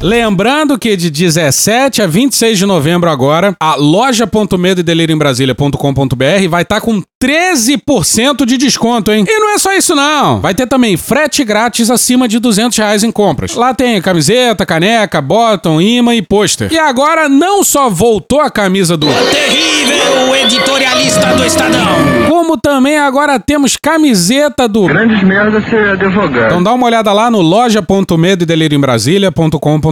Lembrando 0.00 0.78
que 0.78 0.96
de 0.96 1.10
17 1.10 2.02
a 2.02 2.06
26 2.06 2.58
de 2.58 2.66
novembro 2.66 3.08
agora, 3.08 3.54
a 3.60 3.74
loja.medo 3.74 4.80
e 4.80 4.82
delírio 4.82 5.14
em 5.14 5.18
Brasília.com.br 5.18 6.48
vai 6.48 6.62
estar 6.62 6.76
tá 6.76 6.80
com 6.80 7.02
13% 7.22 8.44
de 8.44 8.58
desconto, 8.58 9.10
hein? 9.10 9.24
E 9.26 9.38
não 9.38 9.54
é 9.54 9.58
só 9.58 9.72
isso 9.72 9.94
não. 9.94 10.40
Vai 10.40 10.54
ter 10.54 10.66
também 10.66 10.96
frete 10.96 11.42
grátis 11.42 11.90
acima 11.90 12.28
de 12.28 12.38
200 12.38 12.76
reais 12.76 13.02
em 13.02 13.10
compras. 13.10 13.54
Lá 13.54 13.72
tem 13.72 14.00
camiseta, 14.02 14.66
caneca, 14.66 15.22
bottom, 15.22 15.80
imã 15.80 16.14
e 16.14 16.22
pôster. 16.22 16.70
E 16.70 16.78
agora 16.78 17.28
não 17.28 17.64
só 17.64 17.88
voltou 17.88 18.40
a 18.40 18.50
camisa 18.50 18.96
do... 18.96 19.06
Terrível 19.06 20.34
editorialista 20.34 21.34
do 21.34 21.44
Estadão. 21.44 21.86
Como 22.28 22.56
também 22.56 22.98
agora 22.98 23.38
temos 23.38 23.76
camiseta 23.76 24.68
do... 24.68 24.86
Grandes 24.86 25.22
merda 25.22 25.60
ser 25.62 25.90
advogado. 25.90 26.46
Então 26.46 26.62
dá 26.62 26.72
uma 26.72 26.86
olhada 26.86 27.12
lá 27.12 27.30
no 27.30 27.40
loja.medo 27.40 28.42
e 28.42 28.46
delírio 28.46 28.76
em 28.76 28.80
Brasília.com.br 28.80 29.83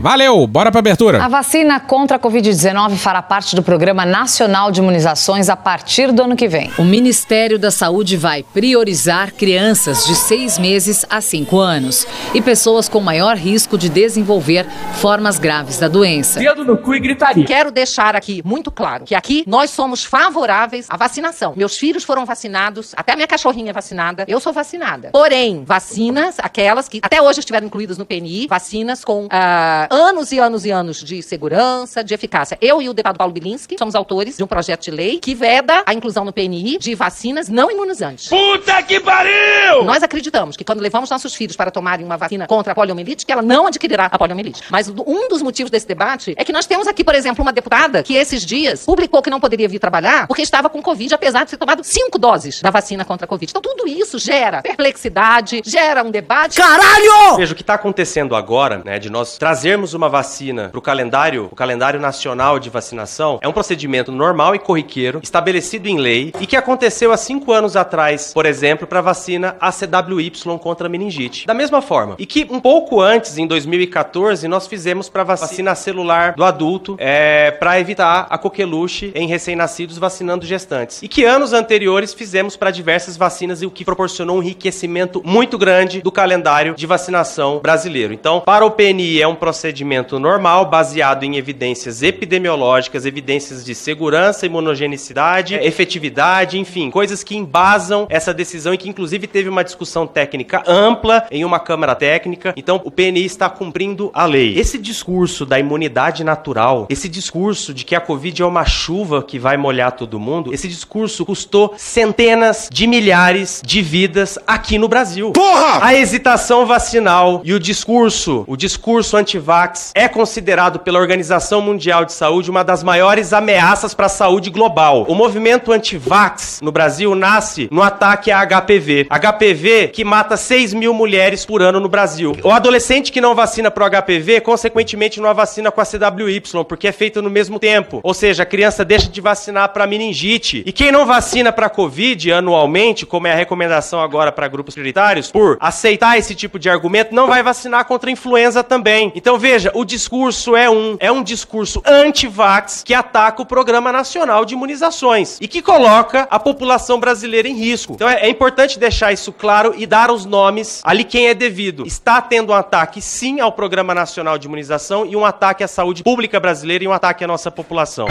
Valeu, 0.00 0.46
bora 0.46 0.70
pra 0.70 0.78
abertura. 0.78 1.22
A 1.22 1.28
vacina 1.28 1.78
contra 1.78 2.16
a 2.16 2.20
Covid-19 2.20 2.96
fará 2.96 3.20
parte 3.20 3.54
do 3.54 3.62
Programa 3.62 4.06
Nacional 4.06 4.70
de 4.70 4.80
Imunizações 4.80 5.50
a 5.50 5.56
partir 5.56 6.12
do 6.12 6.22
ano 6.22 6.34
que 6.34 6.48
vem. 6.48 6.70
O 6.78 6.82
Ministério 6.82 7.58
da 7.58 7.70
Saúde 7.70 8.16
vai 8.16 8.42
priorizar 8.42 9.34
crianças 9.34 10.06
de 10.06 10.14
seis 10.14 10.58
meses 10.58 11.04
a 11.10 11.20
cinco 11.20 11.58
anos 11.58 12.06
e 12.32 12.40
pessoas 12.40 12.88
com 12.88 13.00
maior 13.00 13.36
risco 13.36 13.76
de 13.76 13.90
desenvolver 13.90 14.64
formas 14.94 15.38
graves 15.38 15.78
da 15.78 15.88
doença. 15.88 16.40
Dedo 16.40 16.64
no 16.64 16.78
cu 16.78 16.94
e 16.94 17.00
gritaria. 17.00 17.44
Quero 17.44 17.70
deixar 17.70 18.16
aqui 18.16 18.40
muito 18.46 18.70
claro 18.70 19.04
que 19.04 19.14
aqui 19.14 19.44
nós 19.46 19.68
somos 19.68 20.02
favoráveis 20.02 20.86
à 20.88 20.96
vacinação. 20.96 21.52
Meus 21.54 21.76
filhos 21.76 22.02
foram 22.02 22.24
vacinados, 22.24 22.94
até 22.96 23.12
a 23.12 23.16
minha 23.16 23.28
cachorrinha 23.28 23.68
é 23.68 23.72
vacinada, 23.74 24.24
eu 24.26 24.40
sou 24.40 24.54
vacinada. 24.54 25.10
Porém, 25.12 25.64
vacinas, 25.66 26.36
aquelas 26.38 26.88
que 26.88 27.00
até 27.02 27.20
hoje 27.20 27.40
estiveram 27.40 27.66
incluídas 27.66 27.98
no 27.98 28.06
PNI, 28.06 28.46
vacinas 28.48 29.04
com 29.04 29.28
uh, 29.34 29.94
anos 29.94 30.30
e 30.30 30.38
anos 30.38 30.64
e 30.64 30.70
anos 30.70 31.02
de 31.02 31.22
segurança, 31.22 32.04
de 32.04 32.14
eficácia. 32.14 32.56
Eu 32.60 32.80
e 32.80 32.88
o 32.88 32.94
deputado 32.94 33.18
Paulo 33.18 33.32
Bilinski 33.32 33.76
somos 33.78 33.94
autores 33.94 34.36
de 34.36 34.44
um 34.44 34.46
projeto 34.46 34.84
de 34.84 34.90
lei 34.90 35.18
que 35.18 35.34
veda 35.34 35.82
a 35.86 35.92
inclusão 35.92 36.24
no 36.24 36.32
PNI 36.32 36.78
de 36.78 36.94
vacinas 36.94 37.48
não 37.48 37.70
imunizantes. 37.70 38.28
Puta 38.28 38.82
que 38.82 39.00
pariu! 39.00 39.84
Nós 39.84 40.02
acreditamos 40.02 40.56
que 40.56 40.64
quando 40.64 40.80
levamos 40.80 41.10
nossos 41.10 41.34
filhos 41.34 41.56
para 41.56 41.70
tomarem 41.70 42.04
uma 42.04 42.16
vacina 42.16 42.46
contra 42.46 42.72
a 42.72 42.74
poliomielite, 42.74 43.26
que 43.26 43.32
ela 43.32 43.42
não 43.42 43.66
adquirirá 43.66 44.06
a 44.06 44.18
poliomielite. 44.18 44.62
Mas 44.70 44.88
um 44.88 45.28
dos 45.28 45.42
motivos 45.42 45.70
desse 45.70 45.86
debate 45.86 46.34
é 46.36 46.44
que 46.44 46.52
nós 46.52 46.66
temos 46.66 46.86
aqui, 46.86 47.02
por 47.02 47.14
exemplo, 47.14 47.42
uma 47.42 47.52
deputada 47.52 48.02
que 48.02 48.14
esses 48.14 48.44
dias 48.44 48.84
publicou 48.84 49.22
que 49.22 49.30
não 49.30 49.40
poderia 49.40 49.68
vir 49.68 49.78
trabalhar 49.78 50.26
porque 50.26 50.42
estava 50.42 50.68
com 50.68 50.80
Covid, 50.82 51.14
apesar 51.14 51.44
de 51.44 51.50
ter 51.50 51.56
tomado 51.56 51.82
cinco 51.82 52.18
doses 52.18 52.60
da 52.60 52.70
vacina 52.70 53.04
contra 53.04 53.24
a 53.24 53.28
Covid. 53.28 53.50
Então 53.50 53.62
tudo 53.62 53.88
isso 53.88 54.18
gera 54.18 54.62
perplexidade, 54.62 55.62
gera 55.64 56.02
um 56.02 56.10
debate. 56.10 56.56
Caralho! 56.56 57.36
Veja, 57.36 57.52
o 57.52 57.56
que 57.56 57.62
está 57.62 57.74
acontecendo 57.74 58.36
agora, 58.36 58.82
né, 58.84 58.98
de 58.98 59.10
nós 59.10 59.23
trazermos 59.38 59.94
uma 59.94 60.08
vacina 60.08 60.68
para 60.68 60.78
o 60.78 60.82
calendário, 60.82 61.48
o 61.50 61.56
calendário 61.56 62.00
nacional 62.00 62.58
de 62.58 62.70
vacinação, 62.70 63.38
é 63.42 63.48
um 63.48 63.52
procedimento 63.52 64.12
normal 64.12 64.54
e 64.54 64.58
corriqueiro, 64.58 65.20
estabelecido 65.22 65.88
em 65.88 65.98
lei 65.98 66.32
e 66.40 66.46
que 66.46 66.56
aconteceu 66.56 67.12
há 67.12 67.16
cinco 67.16 67.52
anos 67.52 67.76
atrás, 67.76 68.32
por 68.32 68.46
exemplo, 68.46 68.86
para 68.86 68.98
a 69.00 69.02
vacina 69.02 69.56
ACWY 69.60 70.32
contra 70.60 70.86
a 70.86 70.90
meningite. 70.90 71.46
Da 71.46 71.54
mesma 71.54 71.80
forma. 71.80 72.14
E 72.18 72.26
que 72.26 72.46
um 72.50 72.60
pouco 72.60 73.00
antes, 73.00 73.38
em 73.38 73.46
2014, 73.46 74.46
nós 74.48 74.66
fizemos 74.66 75.08
para 75.08 75.24
vacina 75.24 75.74
celular 75.74 76.34
do 76.34 76.44
adulto, 76.44 76.96
é, 76.98 77.50
para 77.50 77.78
evitar 77.80 78.26
a 78.30 78.38
coqueluche 78.38 79.12
em 79.14 79.26
recém-nascidos 79.26 79.98
vacinando 79.98 80.46
gestantes. 80.46 81.02
E 81.02 81.08
que 81.08 81.24
anos 81.24 81.52
anteriores 81.52 82.14
fizemos 82.14 82.56
para 82.56 82.70
diversas 82.70 83.16
vacinas 83.16 83.62
e 83.62 83.66
o 83.66 83.70
que 83.70 83.84
proporcionou 83.84 84.38
um 84.38 84.42
enriquecimento 84.42 85.22
muito 85.24 85.58
grande 85.58 86.00
do 86.02 86.12
calendário 86.12 86.74
de 86.74 86.86
vacinação 86.86 87.60
brasileiro. 87.60 88.12
Então, 88.12 88.40
para 88.40 88.64
o 88.64 88.70
PNI 88.70 89.13
é 89.20 89.26
um 89.26 89.34
procedimento 89.34 90.18
normal, 90.18 90.66
baseado 90.66 91.24
em 91.24 91.36
evidências 91.36 92.02
epidemiológicas, 92.02 93.06
evidências 93.06 93.64
de 93.64 93.74
segurança, 93.74 94.46
imunogenicidade, 94.46 95.54
efetividade, 95.54 96.58
enfim, 96.58 96.90
coisas 96.90 97.22
que 97.22 97.36
embasam 97.36 98.06
essa 98.08 98.32
decisão 98.32 98.74
e 98.74 98.78
que 98.78 98.88
inclusive 98.88 99.26
teve 99.26 99.48
uma 99.48 99.64
discussão 99.64 100.06
técnica 100.06 100.62
ampla 100.66 101.26
em 101.30 101.44
uma 101.44 101.58
Câmara 101.58 101.94
Técnica. 101.94 102.54
Então, 102.56 102.80
o 102.84 102.90
PNI 102.90 103.24
está 103.24 103.48
cumprindo 103.48 104.10
a 104.14 104.24
lei. 104.24 104.58
Esse 104.58 104.78
discurso 104.78 105.44
da 105.44 105.58
imunidade 105.58 106.24
natural, 106.24 106.86
esse 106.88 107.08
discurso 107.08 107.74
de 107.74 107.84
que 107.84 107.94
a 107.94 108.00
Covid 108.00 108.42
é 108.42 108.46
uma 108.46 108.64
chuva 108.64 109.22
que 109.22 109.38
vai 109.38 109.56
molhar 109.56 109.92
todo 109.92 110.20
mundo, 110.20 110.52
esse 110.52 110.68
discurso 110.68 111.24
custou 111.24 111.74
centenas 111.76 112.68
de 112.70 112.86
milhares 112.86 113.60
de 113.64 113.82
vidas 113.82 114.38
aqui 114.46 114.78
no 114.78 114.88
Brasil. 114.88 115.32
Porra! 115.32 115.84
A 115.84 115.94
hesitação 115.94 116.66
vacinal 116.66 117.42
e 117.44 117.52
o 117.52 117.60
discurso, 117.60 118.44
o 118.46 118.56
discurso 118.56 119.03
anti-vax 119.12 119.92
é 119.94 120.08
considerado 120.08 120.78
pela 120.78 120.98
Organização 120.98 121.60
Mundial 121.60 122.04
de 122.04 122.12
Saúde 122.12 122.50
uma 122.50 122.64
das 122.64 122.82
maiores 122.82 123.32
ameaças 123.32 123.92
para 123.92 124.06
a 124.06 124.08
saúde 124.08 124.50
global. 124.50 125.04
O 125.08 125.14
movimento 125.14 125.72
anti-vax 125.72 126.60
no 126.62 126.72
Brasil 126.72 127.14
nasce 127.14 127.68
no 127.70 127.82
ataque 127.82 128.30
à 128.30 128.46
HPV. 128.46 129.08
HPV 129.10 129.88
que 129.88 130.04
mata 130.04 130.36
6 130.36 130.72
mil 130.72 130.94
mulheres 130.94 131.44
por 131.44 131.60
ano 131.60 131.80
no 131.80 131.88
Brasil. 131.88 132.36
O 132.42 132.50
adolescente 132.50 133.10
que 133.10 133.20
não 133.20 133.34
vacina 133.34 133.70
pro 133.70 133.84
HPV, 133.84 134.40
consequentemente 134.40 135.20
não 135.20 135.34
vacina 135.34 135.70
com 135.70 135.80
a 135.80 135.84
CWY, 135.84 136.64
porque 136.66 136.88
é 136.88 136.92
feito 136.92 137.20
no 137.20 137.28
mesmo 137.28 137.58
tempo. 137.58 138.00
Ou 138.02 138.14
seja, 138.14 138.44
a 138.44 138.46
criança 138.46 138.84
deixa 138.84 139.10
de 139.10 139.20
vacinar 139.20 139.70
para 139.70 139.86
meningite. 139.86 140.62
E 140.64 140.72
quem 140.72 140.92
não 140.92 141.04
vacina 141.04 141.52
para 141.52 141.68
Covid 141.68 142.32
anualmente, 142.32 143.04
como 143.04 143.26
é 143.26 143.32
a 143.32 143.36
recomendação 143.36 144.00
agora 144.00 144.30
para 144.30 144.48
grupos 144.48 144.74
prioritários, 144.74 145.30
por 145.30 145.56
aceitar 145.60 146.16
esse 146.16 146.34
tipo 146.34 146.58
de 146.58 146.70
argumento, 146.70 147.14
não 147.14 147.26
vai 147.26 147.42
vacinar 147.42 147.84
contra 147.84 148.08
a 148.08 148.12
influenza 148.12 148.62
também. 148.62 148.93
Então 149.14 149.38
veja, 149.38 149.70
o 149.74 149.84
discurso 149.84 150.56
é 150.56 150.68
um, 150.68 150.96
é 151.00 151.10
um 151.10 151.22
discurso 151.22 151.82
anti-vax 151.84 152.82
que 152.84 152.94
ataca 152.94 153.42
o 153.42 153.46
Programa 153.46 153.92
Nacional 153.92 154.44
de 154.44 154.54
Imunizações 154.54 155.38
e 155.40 155.48
que 155.48 155.62
coloca 155.62 156.26
a 156.30 156.38
população 156.38 156.98
brasileira 156.98 157.48
em 157.48 157.54
risco. 157.54 157.94
Então 157.94 158.08
é, 158.08 158.20
é 158.22 158.28
importante 158.28 158.78
deixar 158.78 159.12
isso 159.12 159.32
claro 159.32 159.74
e 159.76 159.86
dar 159.86 160.10
os 160.10 160.24
nomes 160.24 160.80
ali 160.84 161.04
quem 161.04 161.28
é 161.28 161.34
devido. 161.34 161.86
Está 161.86 162.20
tendo 162.20 162.50
um 162.50 162.54
ataque 162.54 163.00
sim 163.00 163.40
ao 163.40 163.52
Programa 163.52 163.94
Nacional 163.94 164.38
de 164.38 164.46
Imunização 164.46 165.06
e 165.06 165.16
um 165.16 165.24
ataque 165.24 165.64
à 165.64 165.68
saúde 165.68 166.02
pública 166.02 166.38
brasileira 166.38 166.84
e 166.84 166.88
um 166.88 166.92
ataque 166.92 167.24
à 167.24 167.26
nossa 167.26 167.50
população. 167.50 168.06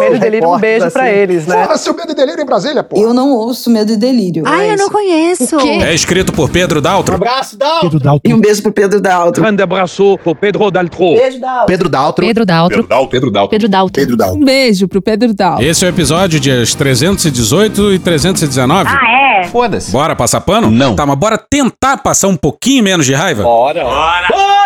Medo 0.00 0.16
e 0.16 0.18
delírio, 0.18 0.48
um 0.50 0.58
beijo 0.58 0.90
pra 0.90 1.10
eles, 1.10 1.46
né? 1.46 1.62
Porra, 1.62 1.78
seu 1.78 1.94
medo 1.94 2.12
e 2.12 2.14
delírio 2.14 2.42
em 2.42 2.46
Brasília, 2.46 2.82
pô. 2.82 2.96
Eu 3.00 3.14
não 3.14 3.30
ouço 3.32 3.70
medo 3.70 3.92
e 3.92 3.96
delírio. 3.96 4.42
Ai, 4.46 4.72
eu 4.72 4.76
não 4.76 4.90
conheço. 4.90 5.58
É 5.82 5.94
escrito 5.94 6.32
por 6.32 6.50
Pedro 6.50 6.80
Daltro. 6.80 7.12
Um 7.12 7.16
abraço, 7.16 7.56
Dal. 7.56 7.80
Pedro 7.80 8.00
Daltro. 8.00 8.30
E 8.30 8.34
um 8.34 8.40
beijo 8.40 8.62
pro 8.62 8.72
Pedro 8.72 9.00
Daltro. 9.00 9.42
Grande 9.42 9.62
abraço 9.62 10.18
pro 10.22 10.34
Pedro 10.34 10.70
Daltro. 10.70 10.98
Beijo, 10.98 11.40
Daltro. 11.40 11.66
Pedro 11.66 11.88
Daltro. 11.88 12.26
Pedro 12.26 12.46
Daltro. 12.46 12.76
Pedro 13.10 13.30
Daltro. 13.30 13.50
Pedro 13.50 13.68
Daltro. 13.68 14.00
Pedro 14.00 14.16
Daltro. 14.16 14.40
Um 14.40 14.44
beijo 14.44 14.88
pro 14.88 15.02
Pedro 15.02 15.34
Daltro. 15.34 15.64
Esse 15.64 15.84
é 15.84 15.88
o 15.88 15.90
episódio 15.90 16.40
dias 16.40 16.74
318 16.74 17.92
e 17.94 17.98
319. 17.98 18.90
Ah, 18.90 19.42
é? 19.42 19.44
Foda-se. 19.44 19.90
Bora 19.90 20.14
passar 20.16 20.40
pano? 20.40 20.70
Não. 20.70 20.94
Tá, 20.94 21.06
mas 21.06 21.16
bora 21.18 21.38
tentar 21.38 21.98
passar 21.98 22.28
um 22.28 22.36
pouquinho 22.36 22.82
menos 22.84 23.06
de 23.06 23.14
raiva? 23.14 23.42
Bora. 23.42 23.84
Bora. 23.84 24.28
Bora. 24.30 24.59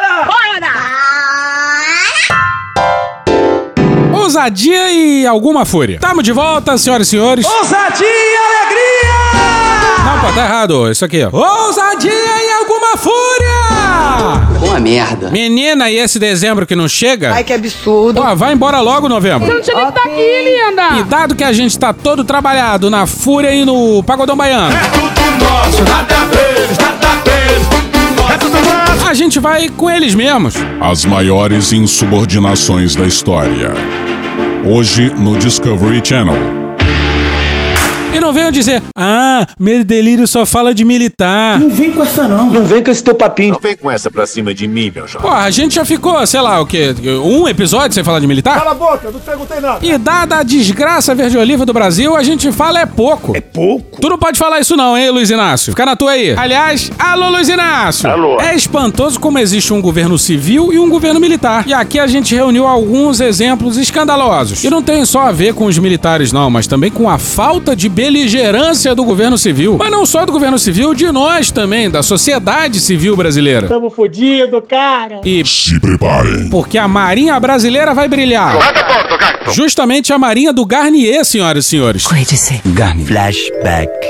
Ousadia 4.25 4.91
e 4.91 5.27
alguma 5.27 5.67
fúria. 5.67 5.99
Tamo 6.01 6.23
de 6.23 6.33
volta, 6.33 6.79
senhoras 6.79 7.07
e 7.07 7.11
senhores. 7.11 7.45
Ousadia 7.45 8.07
e 8.09 8.37
alegria! 8.37 10.03
Não, 10.03 10.19
pô, 10.19 10.33
tá 10.35 10.45
errado. 10.47 10.91
Isso 10.91 11.05
aqui, 11.05 11.23
ó. 11.23 11.29
Ousadia 11.67 12.11
e 12.11 12.53
alguma 12.55 12.97
fúria! 12.97 14.67
Uma 14.67 14.81
merda. 14.81 15.29
Menina, 15.31 15.91
e 15.91 15.99
esse 15.99 16.19
dezembro 16.19 16.67
que 16.67 16.75
não 16.75 16.89
chega? 16.89 17.35
Ai, 17.35 17.45
que 17.45 17.53
absurdo. 17.53 18.19
Ó, 18.19 18.35
vai 18.35 18.55
embora 18.55 18.81
logo, 18.81 19.11
novembro. 19.11 19.47
Não 19.47 19.61
tinha 19.61 19.77
nem 19.77 19.87
que 19.87 19.93
tá 19.93 20.01
aqui, 20.05 20.43
linda. 20.43 21.01
E 21.01 21.03
dado 21.05 21.35
que 21.35 21.45
a 21.45 21.53
gente 21.53 21.79
tá 21.79 21.93
todo 21.93 22.25
trabalhado 22.25 22.89
na 22.89 23.07
fúria 23.07 23.55
e 23.55 23.63
no 23.67 24.03
pagodão 24.05 24.35
baiano, 24.35 24.75
É 24.75 24.89
tudo 24.89 25.45
nosso, 25.45 25.85
nada 25.85 26.15
deles, 26.35 26.79
nada 26.79 27.23
deles, 27.25 27.69
tudo 27.69 28.23
nosso. 28.23 28.33
É 28.33 28.39
tudo 28.39 28.57
nosso. 28.57 29.07
a 29.07 29.13
gente 29.13 29.39
vai 29.39 29.69
com 29.69 29.91
eles 29.91 30.15
mesmos. 30.15 30.55
As 30.81 31.05
maiores 31.05 31.73
insubordinações 31.75 32.97
da 32.97 33.05
história. 33.07 33.75
Hoje 34.67 35.11
no 35.19 35.37
Discovery 35.37 36.01
Channel. 36.01 36.64
E 38.15 38.21
não 38.21 38.33
venham 38.33 38.51
dizer, 38.51 38.83
ah, 38.97 39.47
medo 39.59 39.81
e 39.81 39.85
delírio 39.85 40.27
só 40.27 40.47
fala 40.47 40.73
de 40.73 40.85
militar. 40.85 41.59
Não 41.59 41.71
vem 41.71 41.91
com 41.91 42.03
essa 42.03 42.29
não. 42.29 42.51
Não 42.51 42.65
vem 42.65 42.83
com 42.83 42.91
esse 42.91 43.03
teu 43.03 43.15
papinho. 43.15 43.55
Não 43.55 43.61
vem 43.61 43.77
com 43.77 43.91
essa 43.91 44.11
pra 44.11 44.27
cima 44.27 44.55
de 44.55 44.69
mim, 44.69 44.93
meu 44.95 45.07
jovem. 45.07 45.29
Pô, 45.29 45.35
a 45.35 45.51
gente 45.51 45.75
já 45.75 45.85
ficou, 45.85 46.25
sei 46.27 46.41
lá, 46.41 46.61
o 46.61 46.67
quê? 46.67 46.95
Um 47.25 47.49
episódio 47.49 47.93
sem 47.93 48.05
falar 48.05 48.21
de 48.21 48.27
militar? 48.27 48.59
Cala 48.59 48.71
a 48.71 48.75
boca, 48.75 49.11
não 49.11 49.19
te 49.19 49.25
perguntei 49.25 49.61
nada. 49.61 49.85
E 49.85 49.99
dada 49.99 50.37
a 50.39 50.43
desgraça 50.43 51.15
verde-oliva 51.15 51.67
do 51.67 51.73
Brasil, 51.73 52.15
a 52.17 52.23
gente 52.23 52.51
fala 52.53 52.81
é 52.81 52.87
pouco. 52.87 53.37
É 53.37 53.41
pouco? 53.41 54.01
Tu 54.01 54.09
não 54.09 54.19
pode 54.19 54.39
falar 54.39 54.61
isso 54.61 54.77
não, 54.77 54.97
hein, 54.97 55.11
Luiz 55.11 55.31
Inácio? 55.31 55.73
Fica 55.73 55.85
na 55.85 55.97
tua 55.97 56.13
aí. 56.13 56.35
Aliás, 56.37 56.91
alô, 56.99 57.31
Luiz 57.31 57.49
Inácio. 57.49 58.09
Alô. 58.09 58.41
É 58.41 58.55
espantoso 58.55 59.19
como 59.19 59.39
existe 59.39 59.73
um 59.73 59.81
governo 59.81 60.19
civil 60.19 60.73
e 60.73 60.79
um 60.79 60.89
governo 60.89 61.19
militar. 61.19 61.65
E 61.67 61.75
aqui 61.75 61.99
a 61.99 62.07
gente 62.07 62.35
reuniu 62.35 62.67
alguns 62.67 63.21
exemplos 63.21 63.77
escandalosos. 63.77 64.63
E 64.63 64.71
não 64.71 64.83
tem 64.83 65.05
só 65.05 65.23
a 65.23 65.33
ver 65.33 65.55
com 65.55 65.67
os 65.67 65.79
militares 65.79 66.33
não, 66.33 66.51
mas 66.51 66.67
também 66.67 66.91
com 66.91 67.09
a 67.09 67.19
falta 67.19 67.75
de 67.75 67.89
beligerância 68.05 68.95
do 68.95 69.03
governo 69.03 69.39
civil. 69.39 69.77
Mas 69.79 69.91
não 69.91 70.05
só 70.05 70.27
do 70.27 70.33
governo 70.33 70.59
civil, 70.59 70.93
de 70.95 71.11
nós 71.11 71.51
também, 71.51 71.89
da 71.91 72.03
sociedade 72.03 72.79
civil 72.79 73.17
brasileira. 73.17 73.67
Tamo 73.67 73.89
fodido, 73.89 74.61
cara. 74.61 75.23
E 75.25 75.43
Se 75.47 75.81
preparem. 75.81 76.51
porque 76.51 76.77
a 76.77 76.87
Marinha 76.87 77.39
Brasileira 77.41 77.95
vai 77.95 78.07
brilhar. 78.07 78.55
Justamente 79.53 80.13
a 80.13 80.19
Marinha 80.19 80.53
do 80.53 80.65
Garnier, 80.65 81.25
senhoras 81.25 81.67
e 81.67 81.69
senhores. 81.69 82.07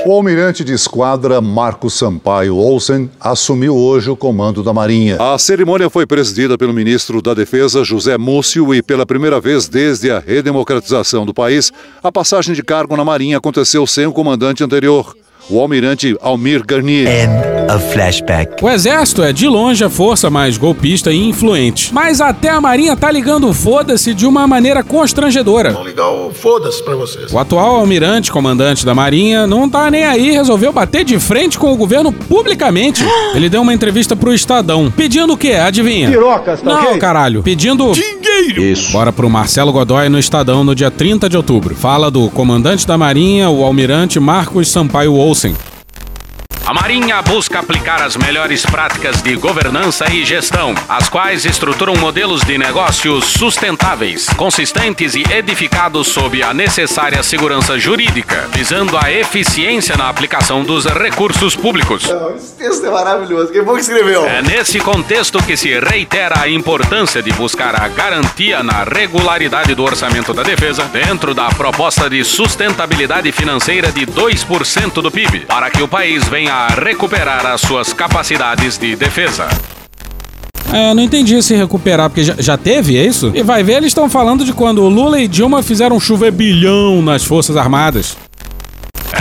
O 0.06 0.12
almirante 0.12 0.62
de 0.64 0.72
esquadra 0.72 1.40
Marcos 1.40 1.94
Sampaio 1.94 2.56
Olsen 2.56 3.10
assumiu 3.20 3.74
hoje 3.74 4.10
o 4.10 4.16
comando 4.16 4.62
da 4.62 4.72
Marinha. 4.72 5.16
A 5.20 5.36
cerimônia 5.38 5.90
foi 5.90 6.06
presidida 6.06 6.56
pelo 6.56 6.72
ministro 6.72 7.20
da 7.20 7.34
Defesa, 7.34 7.82
José 7.82 8.16
Múcio, 8.16 8.72
e 8.74 8.82
pela 8.82 9.04
primeira 9.04 9.40
vez 9.40 9.68
desde 9.68 10.10
a 10.10 10.18
redemocratização 10.20 11.26
do 11.26 11.34
país, 11.34 11.72
a 12.02 12.12
passagem 12.12 12.54
de 12.54 12.62
cargo 12.62 12.96
na 12.96 13.04
Marinha 13.04 13.38
aconteceu 13.38 13.83
sem 13.86 14.06
o 14.06 14.12
comandante 14.12 14.62
anterior, 14.62 15.16
o 15.48 15.60
almirante 15.60 16.16
Almir 16.22 16.64
Garnier. 16.66 17.28
O 18.62 18.68
exército 18.70 19.22
é 19.22 19.32
de 19.32 19.46
longe 19.48 19.84
a 19.84 19.90
força 19.90 20.30
mais 20.30 20.56
golpista 20.56 21.10
e 21.12 21.28
influente. 21.28 21.92
Mas 21.92 22.20
até 22.20 22.48
a 22.50 22.60
Marinha 22.60 22.96
tá 22.96 23.10
ligando 23.10 23.52
foda-se 23.52 24.14
de 24.14 24.26
uma 24.26 24.46
maneira 24.46 24.82
constrangedora. 24.82 25.72
Vou 25.72 25.84
ligar 25.84 26.08
o 26.08 26.30
foda-se 26.32 26.82
pra 26.82 26.94
vocês. 26.94 27.32
O 27.32 27.38
atual 27.38 27.76
almirante, 27.76 28.30
comandante 28.30 28.84
da 28.84 28.94
Marinha, 28.94 29.46
não 29.46 29.68
tá 29.68 29.90
nem 29.90 30.04
aí, 30.04 30.30
resolveu 30.30 30.72
bater 30.72 31.04
de 31.04 31.18
frente 31.18 31.58
com 31.58 31.72
o 31.72 31.76
governo 31.76 32.12
publicamente. 32.12 33.04
Ele 33.34 33.48
deu 33.48 33.62
uma 33.62 33.74
entrevista 33.74 34.14
pro 34.14 34.32
Estadão, 34.32 34.90
pedindo 34.90 35.32
o 35.32 35.36
quê? 35.36 35.52
Adivinha? 35.52 36.08
Pirocas, 36.10 36.60
tá 36.60 36.70
Não, 36.70 36.84
ok? 36.88 36.98
caralho. 36.98 37.42
Pedindo. 37.42 37.92
Dinheiro! 37.92 38.62
Isso. 38.62 38.92
Bora 38.92 39.12
pro 39.12 39.28
Marcelo 39.30 39.72
Godoy 39.72 40.08
no 40.08 40.18
Estadão 40.18 40.62
no 40.64 40.74
dia 40.74 40.90
30 40.90 41.28
de 41.28 41.36
outubro. 41.36 41.74
Fala 41.74 42.10
do 42.10 42.28
comandante 42.30 42.86
da 42.86 42.96
Marinha, 42.96 43.48
o 43.50 43.64
almirante 43.64 44.20
Marcos 44.20 44.68
Sampaio 44.68 45.14
Olsen. 45.34 45.73
A 46.66 46.72
Marinha 46.72 47.20
busca 47.20 47.58
aplicar 47.58 48.00
as 48.00 48.16
melhores 48.16 48.64
práticas 48.64 49.20
de 49.20 49.36
governança 49.36 50.10
e 50.10 50.24
gestão, 50.24 50.74
as 50.88 51.10
quais 51.10 51.44
estruturam 51.44 51.94
modelos 51.94 52.40
de 52.40 52.56
negócios 52.56 53.26
sustentáveis, 53.26 54.30
consistentes 54.30 55.14
e 55.14 55.22
edificados 55.30 56.08
sob 56.08 56.42
a 56.42 56.54
necessária 56.54 57.22
segurança 57.22 57.78
jurídica, 57.78 58.48
visando 58.50 58.96
a 58.96 59.12
eficiência 59.12 59.94
na 59.94 60.08
aplicação 60.08 60.64
dos 60.64 60.86
recursos 60.86 61.54
públicos. 61.54 62.04
Esse 62.34 62.54
texto 62.54 62.86
é 62.86 62.90
maravilhoso. 62.90 63.52
Quem 63.52 63.62
foi 63.62 63.74
que 63.74 63.80
escreveu? 63.82 64.24
É 64.24 64.40
nesse 64.40 64.80
contexto 64.80 65.42
que 65.42 65.58
se 65.58 65.78
reitera 65.78 66.40
a 66.40 66.48
importância 66.48 67.22
de 67.22 67.30
buscar 67.34 67.78
a 67.78 67.88
garantia 67.88 68.62
na 68.62 68.84
regularidade 68.84 69.74
do 69.74 69.84
orçamento 69.84 70.32
da 70.32 70.42
defesa 70.42 70.84
dentro 70.84 71.34
da 71.34 71.50
proposta 71.50 72.08
de 72.08 72.24
sustentabilidade 72.24 73.30
financeira 73.32 73.92
de 73.92 74.06
2% 74.06 75.02
do 75.02 75.10
PIB, 75.10 75.40
para 75.40 75.68
que 75.68 75.82
o 75.82 75.88
país 75.88 76.26
venha 76.26 76.53
a 76.54 76.68
recuperar 76.68 77.44
as 77.46 77.60
suas 77.62 77.92
capacidades 77.92 78.78
de 78.78 78.94
defesa. 78.94 79.48
É, 80.72 80.94
não 80.94 81.02
entendi 81.02 81.42
se 81.42 81.52
recuperar, 81.52 82.08
porque 82.08 82.22
já, 82.22 82.36
já 82.38 82.56
teve, 82.56 82.96
é 82.96 83.04
isso? 83.04 83.32
E 83.34 83.42
vai 83.42 83.64
ver, 83.64 83.78
eles 83.78 83.88
estão 83.88 84.08
falando 84.08 84.44
de 84.44 84.52
quando 84.52 84.88
Lula 84.88 85.20
e 85.20 85.26
Dilma 85.26 85.64
fizeram 85.64 85.98
chover 85.98 86.30
bilhão 86.30 87.02
nas 87.02 87.24
Forças 87.24 87.56
Armadas. 87.56 88.16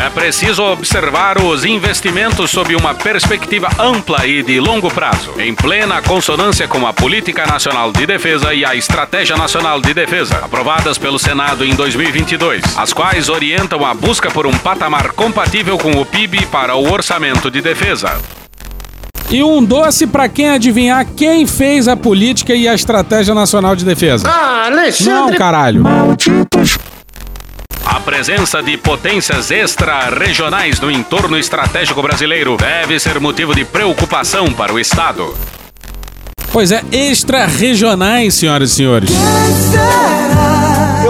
É 0.04 0.10
preciso 0.10 0.62
observar 0.64 1.42
os 1.42 1.64
investimentos 1.64 2.52
sob 2.52 2.76
uma 2.76 2.94
perspectiva 2.94 3.70
ampla 3.80 4.28
e 4.28 4.44
de 4.44 4.60
longo 4.60 4.92
prazo, 4.92 5.32
em 5.40 5.56
plena 5.56 6.02
consonância 6.02 6.68
com 6.68 6.86
a 6.86 6.92
Política 6.92 7.48
Nacional 7.48 7.90
de 7.94 8.06
Defesa 8.06 8.54
e 8.54 8.66
a 8.66 8.76
Estratégia 8.76 9.38
Nacional 9.38 9.80
de 9.80 9.94
Defesa, 9.94 10.40
aprovadas 10.44 10.98
pelo 10.98 11.18
Senado 11.18 11.64
em 11.64 11.74
2022, 11.74 12.78
as 12.78 12.92
quais 12.92 13.30
orientam 13.30 13.86
a 13.86 13.94
busca 13.94 14.30
por 14.30 14.46
um 14.46 14.52
patamar 14.52 15.14
compatível 15.14 15.78
com 15.78 15.92
o 15.92 16.06
PIB 16.06 16.48
para 16.48 16.76
o 16.76 16.92
orçamento 16.92 17.50
de 17.50 17.62
defesa. 17.62 18.20
E 19.32 19.42
um 19.42 19.64
doce 19.64 20.06
pra 20.06 20.28
quem 20.28 20.50
adivinhar 20.50 21.08
quem 21.16 21.48
fez 21.48 21.88
a 21.88 21.96
política 21.96 22.54
e 22.54 22.68
a 22.68 22.74
estratégia 22.74 23.34
nacional 23.34 23.74
de 23.74 23.86
defesa. 23.86 24.30
Ah, 24.30 24.68
Não, 24.70 24.80
Alexandre. 24.80 25.38
caralho. 25.38 25.82
A 27.94 28.00
presença 28.00 28.64
de 28.64 28.76
potências 28.76 29.52
extra-regionais 29.52 30.80
no 30.80 30.90
entorno 30.90 31.38
estratégico 31.38 32.02
brasileiro 32.02 32.58
deve 32.58 33.00
ser 33.00 33.20
motivo 33.20 33.54
de 33.54 33.64
preocupação 33.64 34.52
para 34.52 34.74
o 34.74 34.80
Estado. 34.80 35.38
Pois 36.52 36.72
é, 36.72 36.84
extra-regionais, 36.92 38.34
senhoras 38.34 38.72
e 38.72 38.74
senhores. 38.74 39.12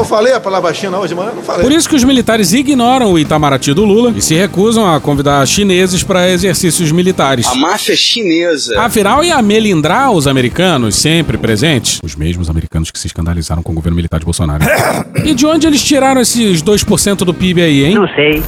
Eu 0.03 0.07
falei 0.07 0.33
a 0.33 0.39
palavra 0.39 0.73
China 0.73 0.99
hoje 0.99 1.13
de 1.13 1.15
manhã? 1.15 1.31
Não 1.33 1.41
falei. 1.41 1.61
Por 1.61 1.71
isso 1.71 1.87
que 1.87 1.95
os 1.95 2.03
militares 2.03 2.51
ignoram 2.51 3.13
o 3.13 3.17
Itamaraty 3.17 3.73
do 3.73 3.85
Lula 3.85 4.13
e 4.13 4.21
se 4.21 4.35
recusam 4.35 4.85
a 4.85 4.99
convidar 4.99 5.47
chineses 5.47 6.03
para 6.03 6.29
exercícios 6.29 6.91
militares. 6.91 7.47
A 7.47 7.55
máfia 7.55 7.95
chinesa. 7.95 8.77
Afinal, 8.81 9.23
ia 9.23 9.41
melindrar 9.41 10.11
os 10.11 10.27
americanos 10.27 10.97
sempre 10.97 11.37
presentes? 11.37 12.01
Os 12.03 12.17
mesmos 12.17 12.49
americanos 12.49 12.91
que 12.91 12.99
se 12.99 13.07
escandalizaram 13.07 13.63
com 13.63 13.71
o 13.71 13.75
governo 13.75 13.95
militar 13.95 14.19
de 14.19 14.25
Bolsonaro. 14.25 14.65
e 15.23 15.33
de 15.33 15.45
onde 15.45 15.67
eles 15.67 15.81
tiraram 15.81 16.19
esses 16.19 16.61
2% 16.61 17.19
do 17.19 17.33
PIB 17.33 17.61
aí, 17.61 17.85
hein? 17.85 17.95
Não 17.95 18.07
sei. 18.09 18.43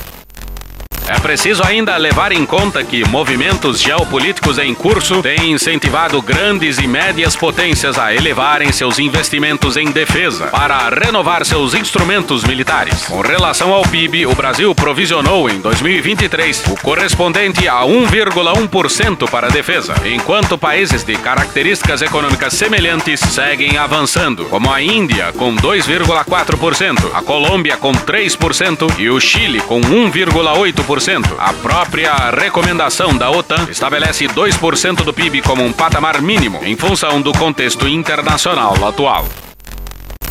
É 1.07 1.19
preciso 1.19 1.63
ainda 1.63 1.95
levar 1.97 2.31
em 2.31 2.45
conta 2.47 2.83
que 2.83 3.07
movimentos 3.07 3.79
geopolíticos 3.79 4.57
em 4.57 4.73
curso 4.73 5.21
têm 5.21 5.51
incentivado 5.51 6.19
grandes 6.19 6.79
e 6.79 6.87
médias 6.87 7.35
potências 7.35 7.99
a 7.99 8.11
elevarem 8.11 8.71
seus 8.71 8.97
investimentos 8.97 9.77
em 9.77 9.91
defesa 9.91 10.47
para 10.47 10.89
renovar 10.89 11.45
seus 11.45 11.75
instrumentos 11.75 12.43
militares. 12.43 13.03
Com 13.03 13.21
relação 13.21 13.71
ao 13.71 13.83
PIB, 13.83 14.25
o 14.25 14.33
Brasil 14.33 14.73
provisionou 14.73 15.47
em 15.47 15.59
2023 15.59 16.63
o 16.71 16.75
correspondente 16.81 17.67
a 17.67 17.81
1,1% 17.81 19.29
para 19.29 19.45
a 19.45 19.51
defesa, 19.51 19.93
enquanto 20.05 20.57
países 20.57 21.03
de 21.03 21.15
características 21.17 22.01
econômicas 22.01 22.53
semelhantes 22.53 23.19
seguem 23.19 23.77
avançando, 23.77 24.45
como 24.45 24.73
a 24.73 24.81
Índia 24.81 25.31
com 25.33 25.55
2,4%, 25.55 27.11
a 27.13 27.21
Colômbia 27.21 27.77
com 27.77 27.91
3% 27.91 28.97
e 28.97 29.07
o 29.07 29.19
Chile 29.19 29.61
com 29.61 29.79
1,8%. 29.81 30.94
A 31.37 31.51
própria 31.51 32.13
recomendação 32.29 33.17
da 33.17 33.29
OTAN 33.29 33.67
estabelece 33.69 34.27
2% 34.29 35.03
do 35.03 35.13
PIB 35.13 35.41
como 35.41 35.61
um 35.61 35.73
patamar 35.73 36.21
mínimo 36.21 36.61
em 36.63 36.77
função 36.77 37.21
do 37.21 37.33
contexto 37.33 37.85
internacional 37.85 38.73
atual. 38.87 39.25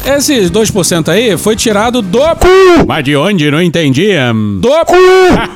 Esses 0.07 0.51
2% 0.51 1.09
aí 1.09 1.37
foi 1.39 1.57
tirado 1.57 2.03
do 2.03 2.19
cu. 2.19 2.85
Mas 2.87 3.03
de 3.05 3.17
onde? 3.17 3.51
Não 3.51 3.63
entendi. 3.63 4.11
Do 4.61 4.69
cu. 4.85 4.95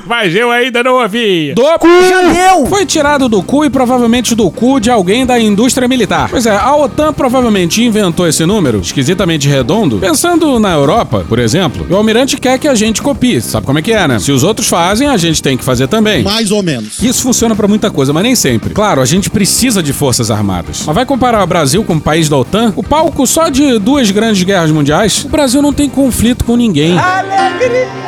Mas 0.06 0.34
eu 0.34 0.50
ainda 0.50 0.82
não 0.82 0.94
ouvi. 1.02 1.52
Do 1.54 1.62
cu. 1.78 1.86
Já 2.08 2.32
deu. 2.32 2.66
Foi 2.66 2.86
tirado 2.86 3.28
do 3.28 3.42
cu 3.42 3.66
e 3.66 3.70
provavelmente 3.70 4.34
do 4.34 4.50
cu 4.50 4.80
de 4.80 4.90
alguém 4.90 5.26
da 5.26 5.38
indústria 5.38 5.86
militar. 5.86 6.30
Pois 6.30 6.46
é, 6.46 6.56
a 6.56 6.74
OTAN 6.76 7.12
provavelmente 7.12 7.84
inventou 7.84 8.26
esse 8.26 8.46
número, 8.46 8.80
esquisitamente 8.80 9.46
redondo, 9.46 9.98
pensando 9.98 10.58
na 10.58 10.72
Europa, 10.72 11.26
por 11.28 11.38
exemplo. 11.38 11.86
E 11.88 11.92
o 11.92 11.96
almirante 11.96 12.38
quer 12.38 12.58
que 12.58 12.66
a 12.66 12.74
gente 12.74 13.02
copie. 13.02 13.42
Sabe 13.42 13.66
como 13.66 13.78
é 13.78 13.82
que 13.82 13.92
é, 13.92 14.08
né? 14.08 14.18
Se 14.18 14.32
os 14.32 14.42
outros 14.44 14.66
fazem, 14.66 15.08
a 15.08 15.16
gente 15.18 15.42
tem 15.42 15.58
que 15.58 15.64
fazer 15.64 15.88
também. 15.88 16.22
Mais 16.22 16.50
ou 16.50 16.62
menos. 16.62 17.02
Isso 17.02 17.22
funciona 17.22 17.54
pra 17.54 17.68
muita 17.68 17.90
coisa, 17.90 18.14
mas 18.14 18.22
nem 18.22 18.34
sempre. 18.34 18.72
Claro, 18.72 19.02
a 19.02 19.06
gente 19.06 19.28
precisa 19.28 19.82
de 19.82 19.92
forças 19.92 20.30
armadas. 20.30 20.84
Mas 20.86 20.94
vai 20.94 21.04
comparar 21.04 21.44
o 21.44 21.46
Brasil 21.46 21.84
com 21.84 21.96
o 21.96 22.00
país 22.00 22.30
da 22.30 22.38
OTAN? 22.38 22.72
O 22.74 22.82
palco 22.82 23.26
só 23.26 23.50
de 23.50 23.78
duas 23.78 24.10
grandes 24.10 24.37
guerras 24.44 24.70
mundiais? 24.70 25.24
O 25.24 25.28
Brasil 25.28 25.60
não 25.62 25.72
tem 25.72 25.88
conflito 25.88 26.44
com 26.44 26.56
ninguém. 26.56 26.96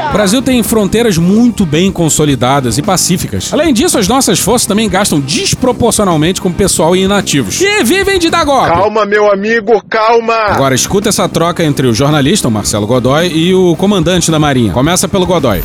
O 0.08 0.12
Brasil 0.12 0.42
tem 0.42 0.62
fronteiras 0.62 1.16
muito 1.18 1.64
bem 1.64 1.90
consolidadas 1.92 2.78
e 2.78 2.82
pacíficas. 2.82 3.52
Além 3.52 3.72
disso, 3.72 3.98
as 3.98 4.08
nossas 4.08 4.38
forças 4.40 4.66
também 4.66 4.88
gastam 4.88 5.20
desproporcionalmente 5.20 6.40
com 6.40 6.52
pessoal 6.52 6.96
e 6.96 7.02
inativos. 7.02 7.60
E 7.60 7.84
vivem 7.84 8.18
de 8.18 8.30
dar 8.30 8.44
golpe. 8.44 8.68
Calma, 8.70 9.06
meu 9.06 9.30
amigo, 9.30 9.82
calma. 9.88 10.34
Agora 10.48 10.74
escuta 10.74 11.08
essa 11.08 11.28
troca 11.28 11.62
entre 11.64 11.86
o 11.86 11.94
jornalista, 11.94 12.48
o 12.48 12.50
Marcelo 12.50 12.86
Godoy, 12.86 13.28
e 13.28 13.54
o 13.54 13.76
comandante 13.76 14.30
da 14.30 14.38
Marinha. 14.38 14.72
Começa 14.72 15.08
pelo 15.08 15.26
Godoy. 15.26 15.62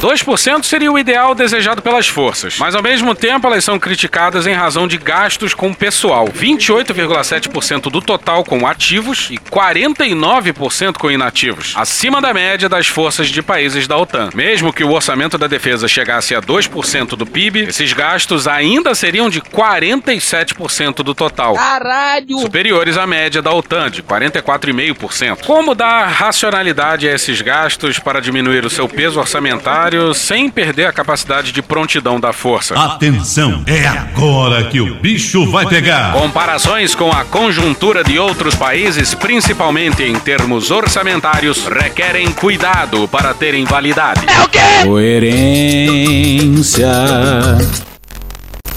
2% 0.00 0.62
seria 0.62 0.92
o 0.92 0.98
ideal 0.98 1.34
desejado 1.34 1.82
pelas 1.82 2.06
forças, 2.06 2.56
mas 2.58 2.76
ao 2.76 2.82
mesmo 2.82 3.16
tempo 3.16 3.48
elas 3.48 3.64
são 3.64 3.80
criticadas 3.80 4.46
em 4.46 4.52
razão 4.52 4.86
de 4.86 4.96
gastos 4.96 5.54
com 5.54 5.74
pessoal. 5.74 6.28
28,7% 6.28 7.90
do 7.90 8.00
total 8.00 8.44
com 8.44 8.64
ativos 8.64 9.28
e 9.28 9.38
49% 9.38 10.98
com 10.98 11.10
inativos, 11.10 11.72
acima 11.74 12.20
da 12.20 12.32
média 12.32 12.68
das 12.68 12.86
forças 12.86 13.28
de 13.28 13.42
países 13.42 13.88
da 13.88 13.96
OTAN. 13.96 14.30
Mesmo 14.34 14.72
que 14.72 14.84
o 14.84 14.92
orçamento 14.92 15.36
da 15.36 15.48
defesa 15.48 15.88
chegasse 15.88 16.32
a 16.32 16.40
2% 16.40 17.16
do 17.16 17.26
PIB, 17.26 17.62
esses 17.62 17.92
gastos 17.92 18.46
ainda 18.46 18.94
seriam 18.94 19.28
de 19.28 19.40
47% 19.40 21.02
do 21.02 21.12
total. 21.12 21.54
Caralho! 21.54 22.38
Superiores 22.38 22.96
à 22.96 23.04
média 23.04 23.42
da 23.42 23.52
OTAN, 23.52 23.90
de 23.90 24.04
44,5%. 24.04 25.44
Como 25.44 25.74
dar 25.74 26.06
racionalidade 26.06 27.08
a 27.08 27.14
esses 27.14 27.42
gastos 27.42 27.98
para 27.98 28.20
diminuir 28.20 28.64
o 28.64 28.70
seu 28.70 28.88
peso 28.88 29.18
orçamentário 29.18 29.87
sem 30.14 30.48
perder 30.50 30.86
a 30.86 30.92
capacidade 30.92 31.52
de 31.52 31.62
prontidão 31.62 32.20
da 32.20 32.32
força? 32.32 32.74
Atenção, 32.74 33.62
é 33.66 33.86
agora 33.86 34.64
que 34.64 34.80
o 34.80 34.96
bicho 34.96 35.48
vai 35.50 35.66
pegar. 35.66 36.12
Comparações 36.12 36.94
com 36.94 37.10
a 37.10 37.24
conjuntura 37.24 38.04
de 38.04 38.18
outros 38.18 38.54
países, 38.54 39.14
principalmente 39.14 40.02
em 40.02 40.18
termos 40.18 40.70
orçamentários, 40.70 41.66
requerem 41.66 42.30
cuidado 42.32 43.08
para 43.08 43.32
terem 43.34 43.64
validade. 43.64 44.26
É 44.28 44.42
o 44.42 44.48
quê? 44.48 44.58
Coerência. 44.84 46.88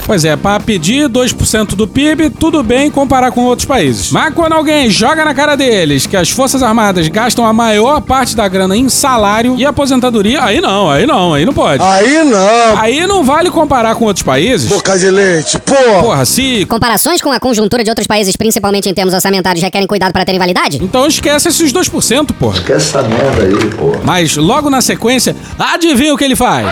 Pois 0.04 0.24
é, 0.24 0.36
para 0.36 0.58
pedir 0.60 1.08
2% 1.08 1.74
do 1.74 1.86
PIB, 1.86 2.30
tudo 2.30 2.62
bem 2.62 2.90
comparar 2.90 3.30
com 3.30 3.44
outros 3.44 3.66
países. 3.66 4.10
Mas 4.10 4.34
quando 4.34 4.52
alguém 4.52 4.90
joga 4.90 5.24
na 5.24 5.32
cara 5.32 5.56
deles 5.56 6.06
que 6.06 6.16
as 6.16 6.30
Forças 6.30 6.62
Armadas 6.62 7.06
gastam 7.08 7.46
a 7.46 7.52
maior 7.52 8.00
parte 8.00 8.34
da 8.34 8.46
grana 8.48 8.76
em 8.76 8.88
salário 8.88 9.54
e 9.56 9.64
aposentadoria, 9.64 10.42
aí 10.42 10.60
não, 10.60 10.90
aí 10.90 11.06
não, 11.06 11.34
aí 11.34 11.44
não 11.44 11.52
pode. 11.52 11.82
Aí 11.82 12.24
não. 12.24 12.78
Aí 12.78 13.06
não 13.06 13.22
vale 13.22 13.50
comparar 13.50 13.94
com 13.94 14.04
outros 14.04 14.24
países. 14.24 14.68
Boca 14.68 14.98
de 14.98 15.10
leite, 15.10 15.58
porra. 15.60 16.02
Porra, 16.02 16.24
se. 16.24 16.66
Comparações 16.66 17.20
com 17.20 17.30
a 17.30 17.38
conjuntura 17.38 17.84
de 17.84 17.90
outros 17.90 18.06
países, 18.06 18.36
principalmente 18.36 18.88
em 18.88 18.94
termos 18.94 19.14
orçamentários, 19.14 19.62
requerem 19.62 19.86
cuidado 19.86 20.12
para 20.12 20.24
terem 20.24 20.38
validade? 20.38 20.78
Então 20.82 21.06
esquece 21.06 21.48
esses 21.48 21.72
2%, 21.72 22.32
porra. 22.32 22.58
Esquece 22.58 22.88
essa 22.88 23.02
merda 23.02 23.42
aí, 23.42 23.70
porra. 23.70 24.00
Mas 24.04 24.36
logo 24.36 24.68
na 24.68 24.80
sequência, 24.80 25.36
adivinha 25.58 26.12
o 26.12 26.16
que 26.16 26.24
ele 26.24 26.36
faz? 26.36 26.66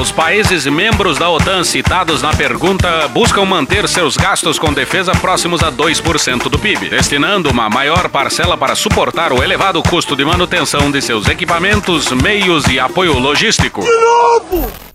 Os 0.00 0.10
países 0.10 0.66
membros 0.66 1.18
da 1.18 1.30
OTAN 1.30 1.64
citados 1.64 2.20
na 2.20 2.32
pergunta 2.32 3.08
buscam 3.08 3.44
manter 3.44 3.88
seus 3.88 4.16
gastos 4.16 4.58
com 4.58 4.72
defesa 4.72 5.12
próximos 5.12 5.62
a 5.62 5.70
2% 5.70 6.48
do 6.48 6.58
PIB, 6.58 6.88
destinando 6.90 7.50
uma 7.50 7.70
maior 7.70 8.08
parcela 8.08 8.56
para 8.56 8.74
suportar 8.74 9.32
o 9.32 9.42
elevado 9.42 9.82
custo 9.82 10.16
de 10.16 10.24
manutenção 10.24 10.90
de 10.90 11.00
seus 11.00 11.28
equipamentos, 11.28 12.10
meios 12.12 12.66
e 12.66 12.78
apoio 12.78 13.18
logístico. 13.18 13.82
De 13.82 14.00
novo! 14.00 14.93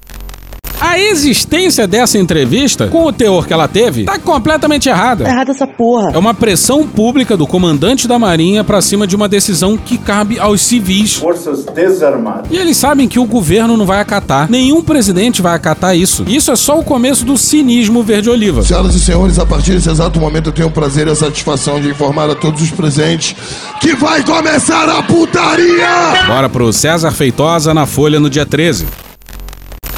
A 0.81 0.97
existência 0.97 1.85
dessa 1.85 2.17
entrevista, 2.17 2.87
com 2.87 3.03
o 3.03 3.11
teor 3.11 3.45
que 3.45 3.51
ela 3.51 3.67
teve, 3.67 4.05
tá 4.05 4.17
completamente 4.17 4.87
errada. 4.87 5.25
Tá 5.25 5.29
errada 5.29 5.51
essa 5.51 5.67
porra. 5.67 6.11
É 6.13 6.17
uma 6.17 6.33
pressão 6.33 6.87
pública 6.87 7.35
do 7.35 7.45
comandante 7.45 8.07
da 8.07 8.17
Marinha 8.17 8.63
pra 8.63 8.81
cima 8.81 9.05
de 9.05 9.13
uma 9.13 9.27
decisão 9.27 9.75
que 9.75 9.97
cabe 9.97 10.39
aos 10.39 10.61
civis. 10.61 11.15
Forças 11.15 11.65
desarmadas. 11.65 12.49
E 12.49 12.55
eles 12.55 12.77
sabem 12.77 13.09
que 13.09 13.19
o 13.19 13.25
governo 13.25 13.75
não 13.75 13.85
vai 13.85 13.99
acatar. 13.99 14.49
Nenhum 14.49 14.81
presidente 14.81 15.41
vai 15.41 15.53
acatar 15.53 15.97
isso. 15.97 16.23
Isso 16.25 16.49
é 16.49 16.55
só 16.55 16.79
o 16.79 16.83
começo 16.83 17.25
do 17.25 17.37
cinismo 17.37 18.01
verde-oliva. 18.01 18.63
Senhoras 18.63 18.95
e 18.95 19.01
senhores, 19.01 19.37
a 19.37 19.45
partir 19.45 19.73
desse 19.73 19.89
exato 19.89 20.17
momento 20.17 20.47
eu 20.47 20.53
tenho 20.53 20.69
o 20.69 20.71
prazer 20.71 21.07
e 21.07 21.11
a 21.11 21.15
satisfação 21.15 21.81
de 21.81 21.89
informar 21.89 22.29
a 22.29 22.35
todos 22.35 22.61
os 22.61 22.71
presentes 22.71 23.35
que 23.81 23.95
vai 23.95 24.23
começar 24.23 24.87
a 24.87 25.03
putaria! 25.03 26.25
Bora 26.25 26.47
pro 26.47 26.71
César 26.71 27.11
Feitosa 27.11 27.73
na 27.73 27.85
Folha 27.85 28.17
no 28.17 28.29
dia 28.29 28.45
13. 28.45 29.08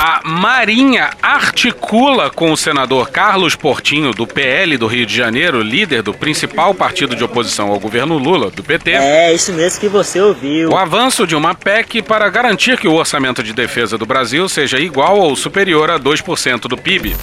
A 0.04 0.20
Marinha 0.26 1.12
articula 1.22 2.32
com 2.32 2.52
o 2.52 2.58
senador 2.58 3.12
Carlos 3.12 3.56
Portinho, 3.56 4.12
do 4.12 4.26
PL 4.26 4.76
do 4.76 4.88
Rio 4.88 5.06
de 5.06 5.16
Janeiro, 5.16 5.62
líder 5.62 6.02
do 6.02 6.12
principal 6.12 6.74
partido 6.74 7.16
de 7.16 7.24
oposição 7.24 7.70
ao 7.70 7.80
governo 7.80 8.18
Lula, 8.18 8.50
do 8.50 8.64
PT. 8.64 8.94
É, 8.94 9.32
isso 9.32 9.54
mesmo 9.54 9.80
que 9.80 9.88
você 9.88 10.20
ouviu. 10.20 10.72
O 10.72 10.76
avanço 10.76 11.28
de 11.28 11.36
uma 11.36 11.54
PEC 11.54 12.02
para 12.02 12.28
garantir 12.30 12.80
que 12.80 12.88
o 12.88 12.96
orçamento 12.96 13.44
de 13.44 13.54
defesa 13.54 13.96
do 13.96 14.08
Brasil 14.08 14.50
seja 14.50 14.80
igual 14.80 15.20
ou 15.20 15.36
superior 15.36 15.92
a 15.92 16.00
2% 16.00 16.62
do 16.62 16.76
PIB. 16.76 17.16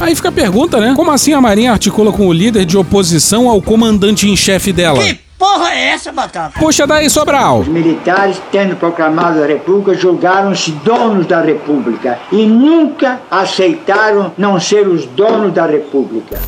Aí 0.00 0.14
fica 0.14 0.28
a 0.28 0.32
pergunta, 0.32 0.78
né? 0.78 0.92
Como 0.94 1.10
assim 1.10 1.32
a 1.32 1.40
Marinha 1.40 1.72
articula 1.72 2.12
com 2.12 2.28
o 2.28 2.32
líder 2.32 2.64
de 2.64 2.76
oposição 2.76 3.48
ao 3.48 3.60
comandante 3.60 4.28
em 4.28 4.36
chefe 4.36 4.72
dela? 4.72 5.02
Que 5.02 5.23
porra 5.38 5.72
é 5.72 5.88
essa, 5.88 6.12
Batata? 6.12 6.58
Puxa 6.58 6.86
daí, 6.86 7.08
Sobral. 7.10 7.60
Os 7.60 7.68
militares, 7.68 8.40
tendo 8.50 8.76
proclamado 8.76 9.42
a 9.42 9.46
República, 9.46 9.94
julgaram-se 9.94 10.70
donos 10.72 11.26
da 11.26 11.40
República 11.40 12.18
e 12.32 12.46
nunca 12.46 13.20
aceitaram 13.30 14.32
não 14.36 14.58
ser 14.58 14.86
os 14.86 15.04
donos 15.06 15.52
da 15.52 15.66
República. 15.66 16.38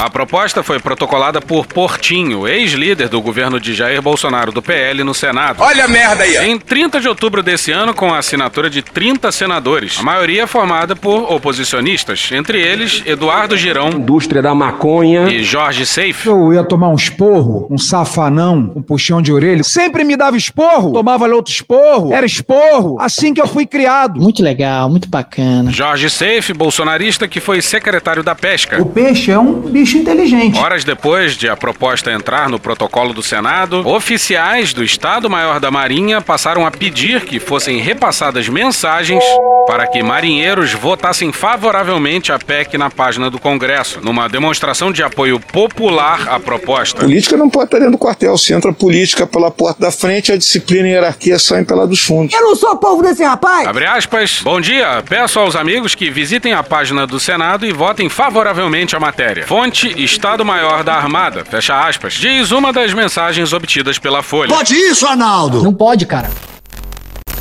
A 0.00 0.08
proposta 0.08 0.62
foi 0.62 0.80
protocolada 0.80 1.42
por 1.42 1.66
Portinho, 1.66 2.48
ex-líder 2.48 3.10
do 3.10 3.20
governo 3.20 3.60
de 3.60 3.74
Jair 3.74 4.00
Bolsonaro 4.00 4.50
do 4.50 4.62
PL 4.62 5.04
no 5.04 5.12
Senado. 5.12 5.60
Olha 5.60 5.84
a 5.84 5.88
merda 5.88 6.24
aí! 6.24 6.38
Em 6.50 6.58
30 6.58 7.02
de 7.02 7.06
outubro 7.06 7.42
desse 7.42 7.70
ano, 7.70 7.92
com 7.92 8.14
a 8.14 8.16
assinatura 8.16 8.70
de 8.70 8.80
30 8.80 9.30
senadores, 9.30 9.98
a 10.00 10.02
maioria 10.02 10.46
formada 10.46 10.96
por 10.96 11.30
oposicionistas, 11.30 12.30
entre 12.32 12.58
eles 12.58 13.02
Eduardo 13.04 13.58
Girão, 13.58 13.90
indústria 13.90 14.40
da 14.40 14.54
maconha 14.54 15.28
e 15.28 15.42
Jorge 15.42 15.84
Seif. 15.84 16.26
Eu 16.26 16.50
ia 16.54 16.64
tomar 16.64 16.88
um 16.88 16.94
esporro, 16.94 17.68
um 17.70 17.76
safanão, 17.76 18.72
um 18.74 18.80
puxão 18.80 19.20
de 19.20 19.30
orelha. 19.30 19.62
Sempre 19.62 20.02
me 20.02 20.16
dava 20.16 20.34
esporro, 20.34 20.94
tomava 20.94 21.28
outro 21.28 21.52
esporro, 21.52 22.14
era 22.14 22.24
esporro. 22.24 22.96
Assim 22.98 23.34
que 23.34 23.40
eu 23.40 23.46
fui 23.46 23.66
criado. 23.66 24.18
Muito 24.18 24.42
legal, 24.42 24.88
muito 24.88 25.10
bacana. 25.10 25.70
Jorge 25.70 26.08
Seif, 26.08 26.54
bolsonarista 26.54 27.28
que 27.28 27.38
foi 27.38 27.60
secretário 27.60 28.22
da 28.22 28.34
Pesca. 28.34 28.80
O 28.80 28.86
peixe 28.86 29.30
é 29.30 29.38
um 29.38 29.60
bicho 29.60 29.89
inteligente. 29.98 30.58
Horas 30.58 30.84
depois 30.84 31.36
de 31.36 31.48
a 31.48 31.56
proposta 31.56 32.12
entrar 32.12 32.48
no 32.48 32.58
protocolo 32.58 33.12
do 33.12 33.22
Senado, 33.22 33.86
oficiais 33.88 34.72
do 34.72 34.84
Estado-Maior 34.84 35.60
da 35.60 35.70
Marinha 35.70 36.20
passaram 36.20 36.66
a 36.66 36.70
pedir 36.70 37.22
que 37.22 37.40
fossem 37.40 37.78
repassadas 37.78 38.48
mensagens 38.48 39.24
para 39.66 39.86
que 39.86 40.02
marinheiros 40.02 40.72
votassem 40.72 41.32
favoravelmente 41.32 42.32
a 42.32 42.38
PEC 42.38 42.76
na 42.76 42.90
página 42.90 43.30
do 43.30 43.38
Congresso, 43.38 44.00
numa 44.02 44.28
demonstração 44.28 44.90
de 44.90 45.02
apoio 45.02 45.38
popular 45.38 46.28
à 46.28 46.40
proposta. 46.40 47.02
Política 47.02 47.36
não 47.36 47.48
pode 47.48 47.66
estar 47.66 47.78
dentro 47.78 47.92
do 47.92 47.98
quartel. 47.98 48.36
Se 48.36 48.52
entra 48.52 48.70
a 48.72 48.74
política 48.74 49.26
pela 49.26 49.50
porta 49.50 49.80
da 49.80 49.92
frente, 49.92 50.32
a 50.32 50.36
disciplina 50.36 50.88
e 50.88 50.90
a 50.90 50.94
hierarquia 50.94 51.38
saem 51.38 51.64
pela 51.64 51.86
dos 51.86 52.00
fundos. 52.00 52.34
Eu 52.34 52.42
não 52.42 52.56
sou 52.56 52.76
povo 52.76 53.02
desse 53.02 53.22
rapaz! 53.22 53.66
Abre 53.68 53.86
aspas. 53.86 54.40
Bom 54.42 54.60
dia. 54.60 55.04
Peço 55.08 55.38
aos 55.38 55.54
amigos 55.54 55.94
que 55.94 56.10
visitem 56.10 56.52
a 56.52 56.62
página 56.62 57.06
do 57.06 57.20
Senado 57.20 57.64
e 57.64 57.72
votem 57.72 58.08
favoravelmente 58.08 58.96
a 58.96 59.00
matéria. 59.00 59.46
Fonte 59.46 59.79
Estado-Maior 59.88 60.84
da 60.84 60.94
Armada, 60.94 61.44
fecha 61.44 61.86
aspas, 61.86 62.14
diz 62.14 62.50
uma 62.50 62.72
das 62.72 62.92
mensagens 62.92 63.52
obtidas 63.52 63.98
pela 63.98 64.22
Folha. 64.22 64.54
Pode 64.54 64.74
isso, 64.74 65.06
Arnaldo? 65.06 65.62
Não 65.62 65.74
pode, 65.74 66.06
cara. 66.06 66.30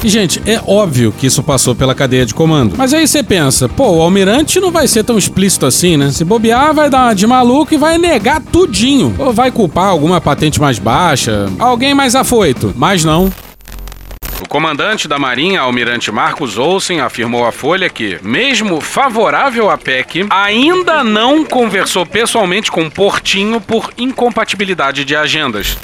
E, 0.01 0.07
gente, 0.07 0.41
é 0.45 0.61
óbvio 0.65 1.11
que 1.11 1.27
isso 1.27 1.43
passou 1.43 1.75
pela 1.75 1.93
cadeia 1.93 2.25
de 2.25 2.33
comando. 2.33 2.75
Mas 2.77 2.93
aí 2.93 3.05
você 3.05 3.21
pensa, 3.21 3.67
pô, 3.67 3.89
o 3.89 4.01
almirante 4.01 4.57
não 4.59 4.71
vai 4.71 4.87
ser 4.87 5.03
tão 5.03 5.17
explícito 5.17 5.65
assim, 5.65 5.97
né? 5.97 6.09
Se 6.11 6.23
bobear, 6.23 6.73
vai 6.73 6.89
dar 6.89 7.07
uma 7.07 7.13
de 7.13 7.27
maluco 7.27 7.73
e 7.73 7.77
vai 7.77 7.97
negar 7.97 8.41
tudinho. 8.41 9.13
Ou 9.19 9.33
vai 9.33 9.51
culpar 9.51 9.87
alguma 9.87 10.21
patente 10.21 10.59
mais 10.61 10.79
baixa, 10.79 11.47
alguém 11.59 11.93
mais 11.93 12.15
afoito. 12.15 12.73
Mas 12.77 13.03
não. 13.03 13.29
O 14.41 14.47
comandante 14.47 15.07
da 15.07 15.19
Marinha, 15.19 15.61
almirante 15.61 16.11
Marcos 16.11 16.57
Olsen, 16.57 17.01
afirmou 17.01 17.45
à 17.45 17.51
Folha 17.51 17.89
que, 17.89 18.17
mesmo 18.23 18.79
favorável 18.79 19.69
à 19.69 19.77
PEC, 19.77 20.27
ainda 20.29 21.03
não 21.03 21.43
conversou 21.43 22.05
pessoalmente 22.05 22.71
com 22.71 22.89
Portinho 22.89 23.59
por 23.59 23.91
incompatibilidade 23.97 25.03
de 25.03 25.15
agendas. 25.15 25.77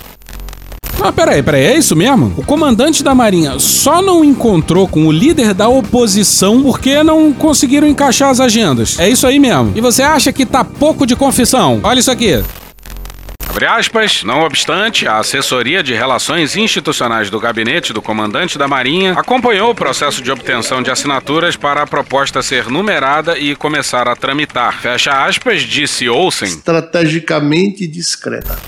Ah, 1.01 1.11
peraí, 1.11 1.43
peraí, 1.43 1.65
é 1.65 1.77
isso 1.77 1.95
mesmo? 1.95 2.33
O 2.37 2.43
comandante 2.43 3.03
da 3.03 3.13
Marinha 3.13 3.59
só 3.59 4.01
não 4.01 4.23
encontrou 4.23 4.87
com 4.87 5.05
o 5.05 5.11
líder 5.11 5.53
da 5.53 5.67
oposição 5.67 6.63
porque 6.63 7.03
não 7.03 7.31
conseguiram 7.33 7.87
encaixar 7.87 8.29
as 8.29 8.39
agendas. 8.39 8.97
É 8.97 9.07
isso 9.07 9.27
aí 9.27 9.37
mesmo. 9.37 9.73
E 9.75 9.81
você 9.81 10.01
acha 10.01 10.31
que 10.31 10.45
tá 10.45 10.63
pouco 10.63 11.05
de 11.05 11.15
confissão? 11.15 11.81
Olha 11.83 11.99
isso 11.99 12.09
aqui. 12.09 12.41
Abre 13.55 13.67
aspas, 13.67 14.21
não 14.21 14.41
obstante, 14.41 15.07
a 15.07 15.17
assessoria 15.19 15.81
de 15.81 15.93
relações 15.93 16.57
institucionais 16.57 17.29
do 17.29 17.39
gabinete 17.39 17.93
do 17.93 18.01
comandante 18.01 18.57
da 18.57 18.67
Marinha 18.67 19.13
acompanhou 19.13 19.71
o 19.71 19.73
processo 19.73 20.21
de 20.21 20.29
obtenção 20.29 20.83
de 20.83 20.91
assinaturas 20.91 21.55
para 21.55 21.81
a 21.81 21.87
proposta 21.87 22.43
ser 22.43 22.67
numerada 22.67 23.39
e 23.39 23.55
começar 23.55 24.09
a 24.09 24.15
tramitar. 24.15 24.81
Fecha 24.81 25.25
aspas, 25.25 25.61
disse 25.61 26.09
Olsen. 26.09 26.49
Estrategicamente 26.49 27.87
discreta. 27.87 28.59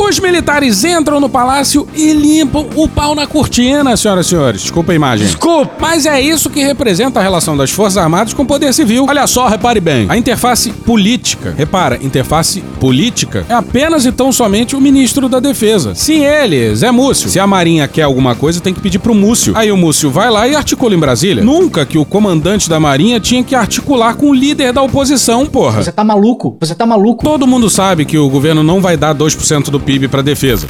Os 0.00 0.20
militares 0.20 0.84
entram 0.84 1.18
no 1.18 1.28
palácio 1.28 1.86
e 1.92 2.12
limpam 2.12 2.66
o 2.76 2.88
pau 2.88 3.16
na 3.16 3.26
cortina, 3.26 3.96
senhoras 3.96 4.26
e 4.26 4.28
senhores. 4.30 4.62
Desculpa 4.62 4.92
a 4.92 4.94
imagem. 4.94 5.26
Desculpa. 5.26 5.72
Mas 5.80 6.06
é 6.06 6.20
isso 6.20 6.48
que 6.48 6.62
representa 6.62 7.18
a 7.18 7.22
relação 7.22 7.56
das 7.56 7.72
Forças 7.72 7.96
Armadas 7.96 8.32
com 8.32 8.42
o 8.42 8.46
poder 8.46 8.72
civil. 8.72 9.06
Olha 9.08 9.26
só, 9.26 9.48
repare 9.48 9.80
bem. 9.80 10.06
A 10.08 10.16
interface 10.16 10.70
política. 10.70 11.52
Repara, 11.58 11.98
interface 12.00 12.60
política 12.78 13.44
é 13.48 13.54
apenas 13.54 14.06
e 14.06 14.12
tão 14.12 14.30
somente 14.30 14.76
o 14.76 14.80
ministro 14.80 15.28
da 15.28 15.40
Defesa. 15.40 15.96
Se 15.96 16.14
ele, 16.14 16.74
Zé 16.76 16.92
Múcio, 16.92 17.28
se 17.28 17.40
a 17.40 17.46
Marinha 17.46 17.88
quer 17.88 18.02
alguma 18.02 18.36
coisa, 18.36 18.60
tem 18.60 18.72
que 18.72 18.80
pedir 18.80 19.00
pro 19.00 19.14
Múcio. 19.14 19.52
Aí 19.56 19.72
o 19.72 19.76
Múcio 19.76 20.10
vai 20.10 20.30
lá 20.30 20.46
e 20.46 20.54
articula 20.54 20.94
em 20.94 20.98
Brasília. 20.98 21.42
Nunca 21.42 21.84
que 21.84 21.98
o 21.98 22.04
comandante 22.04 22.70
da 22.70 22.78
Marinha 22.78 23.18
tinha 23.18 23.42
que 23.42 23.54
articular 23.54 24.14
com 24.14 24.30
o 24.30 24.34
líder 24.34 24.72
da 24.72 24.80
oposição, 24.80 25.44
porra. 25.44 25.82
Você 25.82 25.90
tá 25.90 26.04
maluco? 26.04 26.56
Você 26.60 26.74
tá 26.74 26.86
maluco? 26.86 27.24
Todo 27.24 27.46
mundo 27.48 27.68
sabe 27.68 28.04
que 28.04 28.16
o 28.16 28.28
governo 28.28 28.62
não 28.62 28.80
vai 28.80 28.96
dar 28.96 29.12
2% 29.12 29.70
do 29.70 29.87
PIB 29.88 30.06
pra 30.06 30.20
defesa. 30.20 30.68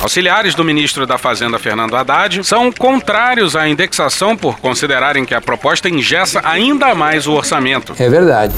Auxiliares 0.00 0.54
do 0.54 0.62
ministro 0.62 1.04
da 1.04 1.18
Fazenda, 1.18 1.58
Fernando 1.58 1.96
Haddad, 1.96 2.44
são 2.44 2.70
contrários 2.70 3.56
à 3.56 3.68
indexação 3.68 4.36
por 4.36 4.60
considerarem 4.60 5.24
que 5.24 5.34
a 5.34 5.40
proposta 5.40 5.88
engessa 5.88 6.40
ainda 6.44 6.94
mais 6.94 7.26
o 7.26 7.32
orçamento. 7.32 7.96
É 7.98 8.08
verdade. 8.08 8.54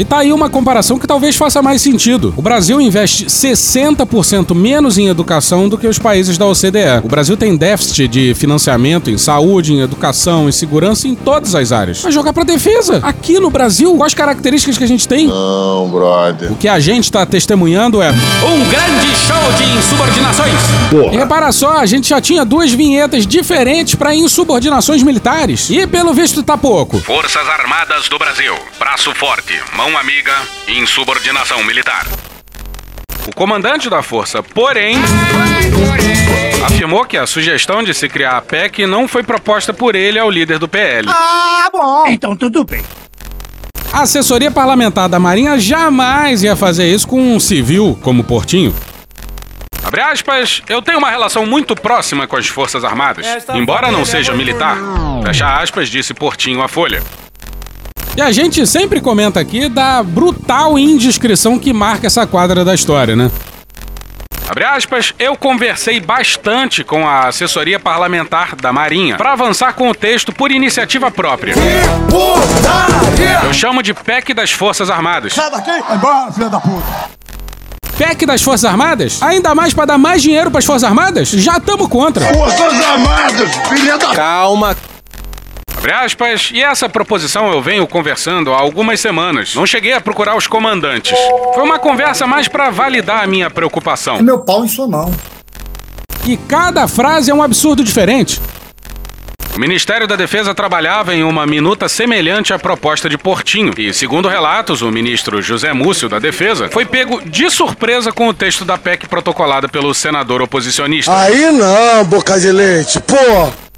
E 0.00 0.04
tá 0.04 0.20
aí 0.20 0.32
uma 0.32 0.48
comparação 0.48 0.98
que 0.98 1.06
talvez 1.06 1.36
faça 1.36 1.60
mais 1.60 1.82
sentido. 1.82 2.32
O 2.34 2.40
Brasil 2.40 2.80
investe 2.80 3.26
60% 3.26 4.54
menos 4.54 4.96
em 4.96 5.08
educação 5.08 5.68
do 5.68 5.76
que 5.76 5.86
os 5.86 5.98
países 5.98 6.38
da 6.38 6.46
OCDE. 6.46 7.04
O 7.04 7.08
Brasil 7.08 7.36
tem 7.36 7.54
déficit 7.54 8.08
de 8.08 8.32
financiamento 8.34 9.10
em 9.10 9.18
saúde, 9.18 9.74
em 9.74 9.82
educação, 9.82 10.48
em 10.48 10.52
segurança, 10.52 11.06
em 11.06 11.14
todas 11.14 11.54
as 11.54 11.70
áreas. 11.70 12.00
Vai 12.00 12.12
jogar 12.12 12.32
pra 12.32 12.44
defesa. 12.44 13.00
Aqui 13.02 13.38
no 13.38 13.50
Brasil, 13.50 13.94
quais 13.94 14.14
características 14.14 14.78
que 14.78 14.84
a 14.84 14.88
gente 14.88 15.06
tem? 15.06 15.26
Não, 15.26 15.90
brother. 15.90 16.50
O 16.50 16.56
que 16.56 16.66
a 16.66 16.80
gente 16.80 17.12
tá 17.12 17.26
testemunhando 17.26 18.00
é 18.00 18.08
Um 18.10 18.70
grande 18.70 19.14
show 19.16 19.52
de 19.58 19.64
insubordinações. 19.78 20.54
E 21.12 21.16
repara 21.18 21.52
só, 21.52 21.76
a 21.76 21.84
gente 21.84 22.08
já 22.08 22.22
tinha 22.22 22.42
duas 22.42 22.72
vinhetas 22.72 23.26
diferentes 23.26 23.96
para 23.96 24.14
insubordinações 24.14 25.02
militares. 25.02 25.68
E 25.68 25.86
pelo 25.86 26.14
visto 26.14 26.42
tá 26.42 26.56
pouco. 26.56 26.98
Forças 27.00 27.46
Armadas 27.46 28.08
do 28.08 28.18
Brasil. 28.18 28.54
Braço 28.78 29.14
forte, 29.14 29.60
mão 29.76 29.89
amiga, 29.98 30.32
insubordinação 30.68 31.64
militar. 31.64 32.06
O 33.26 33.34
comandante 33.34 33.90
da 33.90 34.02
força, 34.02 34.42
porém, 34.42 34.96
afirmou 36.64 37.04
que 37.04 37.16
a 37.16 37.26
sugestão 37.26 37.82
de 37.82 37.92
se 37.92 38.08
criar 38.08 38.36
a 38.36 38.42
PEC 38.42 38.86
não 38.86 39.08
foi 39.08 39.22
proposta 39.22 39.72
por 39.72 39.94
ele 39.94 40.18
ao 40.18 40.30
líder 40.30 40.58
do 40.58 40.68
PL. 40.68 41.08
Ah, 41.08 41.68
bom. 41.72 42.06
Então 42.06 42.36
tudo 42.36 42.64
bem. 42.64 42.82
A 43.92 44.02
assessoria 44.02 44.50
parlamentar 44.50 45.08
da 45.08 45.18
Marinha 45.18 45.58
jamais 45.58 46.42
ia 46.42 46.54
fazer 46.54 46.92
isso 46.92 47.08
com 47.08 47.20
um 47.20 47.40
civil 47.40 47.98
como 48.02 48.22
Portinho. 48.22 48.74
Abre 49.82 50.02
aspas, 50.02 50.62
eu 50.68 50.80
tenho 50.80 50.98
uma 50.98 51.10
relação 51.10 51.44
muito 51.44 51.74
próxima 51.74 52.26
com 52.26 52.36
as 52.36 52.46
Forças 52.46 52.84
Armadas, 52.84 53.26
embora 53.54 53.90
não 53.90 54.04
seja 54.04 54.32
militar. 54.32 54.76
Fecha 55.24 55.60
aspas, 55.60 55.88
disse 55.88 56.14
Portinho 56.14 56.62
à 56.62 56.68
Folha. 56.68 57.02
E 58.16 58.20
a 58.20 58.32
gente 58.32 58.66
sempre 58.66 59.00
comenta 59.00 59.40
aqui 59.40 59.68
da 59.68 60.02
brutal 60.02 60.78
indiscrição 60.78 61.58
que 61.58 61.72
marca 61.72 62.06
essa 62.06 62.26
quadra 62.26 62.64
da 62.64 62.74
história, 62.74 63.14
né? 63.14 63.30
Abre 64.48 64.64
aspas, 64.64 65.14
eu 65.16 65.36
conversei 65.36 66.00
bastante 66.00 66.82
com 66.82 67.06
a 67.06 67.28
assessoria 67.28 67.78
parlamentar 67.78 68.56
da 68.56 68.72
Marinha 68.72 69.16
para 69.16 69.32
avançar 69.32 69.74
com 69.74 69.88
o 69.88 69.94
texto 69.94 70.32
por 70.32 70.50
iniciativa 70.50 71.08
própria. 71.08 71.54
Eu 73.44 73.54
chamo 73.54 73.80
de 73.80 73.94
PEC 73.94 74.34
das 74.34 74.50
Forças 74.50 74.90
Armadas. 74.90 75.34
Sai 75.34 75.48
daqui. 75.52 75.70
Vai 75.70 75.96
embora, 75.96 76.32
filha 76.32 76.48
da 76.48 76.58
puta. 76.58 76.84
PEC 77.96 78.26
das 78.26 78.42
Forças 78.42 78.64
Armadas? 78.64 79.22
Ainda 79.22 79.54
mais 79.54 79.72
pra 79.72 79.84
dar 79.84 79.98
mais 79.98 80.20
dinheiro 80.20 80.50
pras 80.50 80.64
Forças 80.64 80.82
Armadas? 80.82 81.28
Já 81.28 81.58
estamos 81.58 81.86
contra. 81.86 82.24
Forças 82.34 82.84
Armadas, 82.86 83.50
filha 83.68 83.98
da... 83.98 84.14
Calma. 84.16 84.76
Abre 85.80 85.94
aspas, 85.94 86.50
e 86.52 86.62
essa 86.62 86.90
proposição 86.90 87.50
eu 87.50 87.62
venho 87.62 87.86
conversando 87.86 88.52
há 88.52 88.58
algumas 88.58 89.00
semanas. 89.00 89.54
Não 89.54 89.64
cheguei 89.64 89.94
a 89.94 90.00
procurar 90.00 90.36
os 90.36 90.46
comandantes. 90.46 91.18
Foi 91.54 91.62
uma 91.62 91.78
conversa 91.78 92.26
mais 92.26 92.46
para 92.46 92.68
validar 92.68 93.24
a 93.24 93.26
minha 93.26 93.48
preocupação. 93.48 94.16
É 94.16 94.22
meu 94.22 94.40
pau 94.40 94.62
em 94.62 94.68
sua 94.68 94.86
mão. 94.86 95.10
E 96.26 96.36
cada 96.36 96.86
frase 96.86 97.30
é 97.30 97.34
um 97.34 97.42
absurdo 97.42 97.82
diferente. 97.82 98.38
O 99.56 99.58
Ministério 99.58 100.06
da 100.06 100.16
Defesa 100.16 100.54
trabalhava 100.54 101.14
em 101.14 101.24
uma 101.24 101.46
minuta 101.46 101.88
semelhante 101.88 102.52
à 102.52 102.58
proposta 102.58 103.08
de 103.08 103.16
Portinho. 103.16 103.72
E, 103.78 103.94
segundo 103.94 104.28
relatos, 104.28 104.82
o 104.82 104.90
ministro 104.90 105.40
José 105.40 105.72
Múcio 105.72 106.10
da 106.10 106.18
Defesa 106.18 106.68
foi 106.70 106.84
pego 106.84 107.22
de 107.24 107.48
surpresa 107.48 108.12
com 108.12 108.28
o 108.28 108.34
texto 108.34 108.66
da 108.66 108.76
PEC 108.76 109.08
protocolada 109.08 109.66
pelo 109.66 109.94
senador 109.94 110.42
oposicionista. 110.42 111.10
Aí 111.10 111.50
não, 111.50 112.04
boca 112.04 112.38
de 112.38 112.52
leite, 112.52 113.00
pô! 113.00 113.69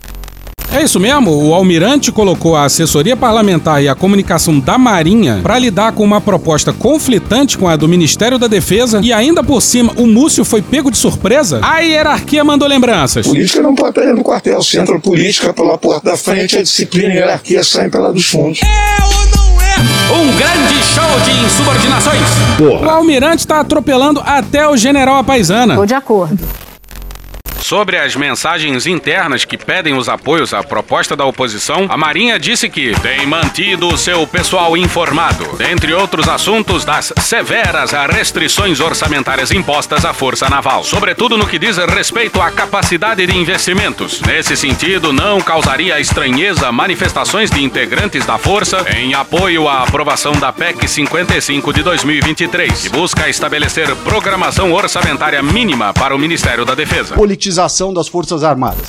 É 0.75 0.83
isso 0.83 0.99
mesmo, 0.99 1.31
o 1.31 1.53
almirante 1.53 2.11
colocou 2.11 2.57
a 2.57 2.65
assessoria 2.65 3.15
parlamentar 3.15 3.83
e 3.83 3.91
a 3.91 3.95
comunicação 3.95 4.59
da 4.59 4.79
Marinha 4.79 5.39
para 5.43 5.59
lidar 5.59 5.93
com 5.93 6.03
uma 6.03 6.19
proposta 6.19 6.73
conflitante 6.73 7.59
com 7.59 7.69
a 7.69 7.77
do 7.77 7.87
Ministério 7.87 8.39
da 8.39 8.47
Defesa 8.47 8.99
e 9.03 9.13
ainda 9.13 9.45
por 9.45 9.61
cima 9.61 9.93
o 9.99 10.07
Múcio 10.07 10.47
foi 10.47 10.63
pego 10.63 10.91
de 10.91 10.97
surpresa? 10.97 11.61
A 11.63 11.81
hierarquia 11.81 12.43
mandou 12.43 12.67
lembranças. 12.67 13.27
Política 13.27 13.61
não 13.61 13.75
pode 13.75 13.99
estar 13.99 14.15
no 14.15 14.25
quartel. 14.25 14.63
Se 14.63 14.79
entra 14.79 14.99
política 14.99 15.53
pela 15.53 15.77
porta 15.77 16.11
da 16.11 16.17
frente, 16.17 16.57
a 16.57 16.63
disciplina 16.63 17.09
e 17.09 17.19
a 17.19 17.21
hierarquia 17.21 17.63
saem 17.63 17.91
pela 17.91 18.11
dos 18.11 18.25
fundos. 18.25 18.61
Um 20.11 20.37
grande 20.39 20.75
show 20.85 21.21
de 21.21 21.45
insubordinações. 21.45 22.29
O 22.61 22.89
almirante 22.89 23.47
tá 23.47 23.61
atropelando 23.61 24.23
até 24.25 24.67
o 24.67 24.75
general 24.75 25.17
a 25.17 25.25
paisana. 25.25 25.77
Tô 25.77 25.85
de 25.85 25.95
acordo. 25.95 26.39
Sobre 27.73 27.97
as 27.97 28.15
mensagens 28.15 28.87
internas 28.87 29.47
que 29.47 29.57
pedem 29.57 29.95
os 29.95 30.07
apoios 30.07 30.53
à 30.53 30.63
proposta 30.63 31.17
da 31.17 31.25
oposição, 31.25 31.87
a 31.89 31.97
Marinha 31.97 32.39
disse 32.39 32.69
que 32.69 32.93
tem 33.01 33.25
mantido 33.25 33.89
o 33.89 33.97
seu 33.97 34.27
pessoal 34.27 34.77
informado, 34.77 35.57
dentre 35.57 35.95
outros 35.95 36.29
assuntos, 36.29 36.85
das 36.85 37.15
severas 37.23 37.93
restrições 38.11 38.79
orçamentárias 38.79 39.51
impostas 39.51 40.05
à 40.05 40.13
Força 40.13 40.51
Naval, 40.51 40.85
sobretudo 40.85 41.39
no 41.39 41.47
que 41.47 41.59
diz 41.59 41.79
respeito 41.79 42.43
à 42.43 42.51
capacidade 42.51 43.27
de 43.27 43.35
investimentos. 43.35 44.21
Nesse 44.21 44.55
sentido, 44.55 45.11
não 45.11 45.41
causaria 45.41 45.99
estranheza 45.99 46.71
manifestações 46.71 47.51
de 47.51 47.65
integrantes 47.65 48.27
da 48.27 48.37
Força 48.37 48.85
em 48.95 49.15
apoio 49.15 49.67
à 49.67 49.83
aprovação 49.83 50.33
da 50.33 50.53
PEC 50.53 50.87
55 50.87 51.73
de 51.73 51.83
2023, 51.83 52.83
que 52.83 52.89
busca 52.91 53.31
estabelecer 53.31 53.97
programação 54.05 54.75
orçamentária 54.75 55.43
mínima 55.43 55.95
para 55.95 56.15
o 56.15 56.19
Ministério 56.19 56.67
da 56.67 56.75
Defesa. 56.75 57.15
Politização 57.63 57.95
das 57.95 58.09
Forças 58.09 58.43
Armadas. 58.43 58.89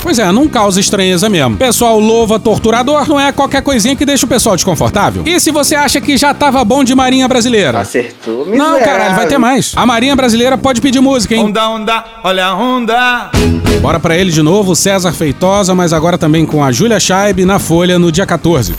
Pois 0.00 0.18
é, 0.18 0.30
não 0.30 0.46
causa 0.46 0.78
estranheza 0.78 1.28
mesmo. 1.28 1.56
Pessoal 1.56 1.98
louva 1.98 2.38
torturador, 2.38 3.08
não 3.08 3.18
é 3.18 3.32
qualquer 3.32 3.62
coisinha 3.62 3.96
que 3.96 4.04
deixa 4.04 4.26
o 4.26 4.28
pessoal 4.28 4.54
desconfortável. 4.54 5.22
E 5.26 5.40
se 5.40 5.50
você 5.50 5.74
acha 5.74 6.00
que 6.00 6.16
já 6.16 6.32
tava 6.32 6.62
bom 6.64 6.84
de 6.84 6.94
Marinha 6.94 7.26
Brasileira? 7.26 7.80
Acertou, 7.80 8.46
Não, 8.46 8.78
caralho, 8.78 9.16
vai 9.16 9.26
ter 9.26 9.38
mais. 9.38 9.72
A 9.74 9.84
Marinha 9.86 10.14
Brasileira 10.14 10.56
pode 10.56 10.80
pedir 10.80 11.00
música, 11.00 11.34
hein? 11.34 11.46
Onda, 11.46 11.68
onda, 11.68 12.04
olha 12.22 12.46
a 12.46 12.54
onda. 12.54 13.30
Bora 13.80 13.98
pra 13.98 14.16
ele 14.16 14.30
de 14.30 14.42
novo, 14.42 14.76
César 14.76 15.12
Feitosa, 15.12 15.74
mas 15.74 15.92
agora 15.92 16.16
também 16.18 16.46
com 16.46 16.62
a 16.62 16.70
Júlia 16.70 17.00
Scheib 17.00 17.44
na 17.44 17.58
Folha 17.58 17.98
no 17.98 18.12
dia 18.12 18.26
14. 18.26 18.74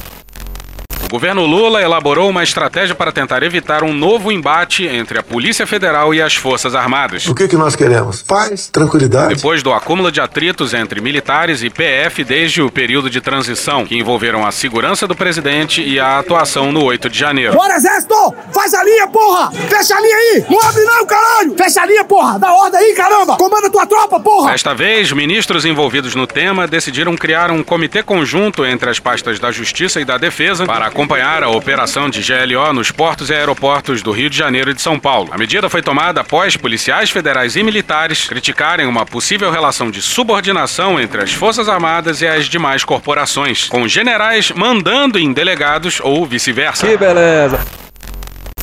O 1.16 1.18
governo 1.18 1.46
Lula 1.46 1.82
elaborou 1.82 2.30
uma 2.30 2.44
estratégia 2.44 2.94
para 2.94 3.10
tentar 3.10 3.42
evitar 3.42 3.86
um 3.86 3.94
novo 3.94 4.34
embate 4.34 4.86
entre 4.86 5.18
a 5.18 5.24
Polícia 5.24 5.66
Federal 5.66 6.14
e 6.14 6.22
as 6.22 6.36
Forças 6.36 6.76
Armadas. 6.76 7.26
O 7.26 7.34
que, 7.34 7.48
que 7.48 7.56
nós 7.56 7.74
queremos? 7.74 8.22
Paz, 8.22 8.68
tranquilidade. 8.68 9.36
Depois 9.36 9.64
do 9.64 9.72
acúmulo 9.72 10.12
de 10.12 10.20
atritos 10.20 10.74
entre 10.74 11.00
militares 11.00 11.64
e 11.64 11.70
PF 11.70 12.22
desde 12.26 12.62
o 12.62 12.70
período 12.70 13.10
de 13.10 13.22
transição, 13.22 13.86
que 13.86 13.98
envolveram 13.98 14.46
a 14.46 14.52
segurança 14.52 15.08
do 15.08 15.16
presidente 15.16 15.82
e 15.82 16.02
a 16.02 16.20
atuação 16.20 16.74
no 16.74 16.84
8 16.84 17.10
de 17.10 17.18
janeiro. 17.18 17.54
Bora, 17.54 17.76
exército! 17.76 18.36
Faz 18.52 18.74
a 18.74 18.84
linha, 18.84 19.08
porra! 19.08 19.54
Fecha 19.54 19.96
a 19.96 20.02
linha 20.02 20.18
aí! 20.18 20.46
Não 20.50 20.62
abre 20.68 20.84
não, 20.84 21.06
caralho! 21.06 21.56
Fecha 21.56 21.82
a 21.82 21.86
linha, 21.86 22.04
porra! 22.04 22.38
Dá 22.40 22.54
ordem 22.54 22.78
aí, 22.78 22.94
caramba! 22.94 23.38
Comanda 23.38 23.70
tua 23.70 23.88
tropa, 23.88 24.20
porra! 24.20 24.52
Desta 24.52 24.76
vez, 24.76 25.14
ministros 25.14 25.64
envolvidos 25.64 26.14
no 26.14 26.28
tema 26.28 26.68
decidiram 26.68 27.16
criar 27.16 27.52
um 27.52 27.64
comitê 27.64 28.04
conjunto 28.04 28.66
entre 28.66 28.90
as 28.90 29.00
pastas 29.00 29.40
da 29.40 29.50
Justiça 29.50 30.02
e 30.02 30.04
da 30.04 30.18
Defesa 30.18 30.66
para 30.66 30.88
acompanhar 30.88 31.05
a 31.44 31.50
operação 31.50 32.10
de 32.10 32.22
GLO 32.22 32.74
nos 32.74 32.92
portos 32.92 33.30
e 33.30 33.34
aeroportos 33.34 34.02
do 34.02 34.12
Rio 34.12 34.30
de 34.30 34.38
Janeiro 34.38 34.72
e 34.72 34.74
de 34.74 34.82
São 34.82 35.00
Paulo. 35.00 35.30
A 35.32 35.38
medida 35.38 35.70
foi 35.70 35.82
tomada 35.82 36.22
após 36.22 36.58
policiais 36.58 37.10
federais 37.10 37.56
e 37.56 37.64
militares 37.64 38.28
criticarem 38.28 38.88
uma 38.88 39.06
possível 39.06 39.52
relação 39.52 39.92
de 39.92 40.02
subordinação 40.02 41.00
entre 41.00 41.22
as 41.22 41.32
Forças 41.32 41.70
Armadas 41.70 42.22
e 42.22 42.28
as 42.28 42.46
demais 42.48 42.84
corporações, 42.84 43.70
com 43.70 43.88
generais 43.88 44.52
mandando 44.52 45.20
em 45.20 45.32
delegados 45.32 46.00
ou 46.02 46.26
vice-versa. 46.26 46.88
Que 46.88 46.98
beleza. 46.98 47.85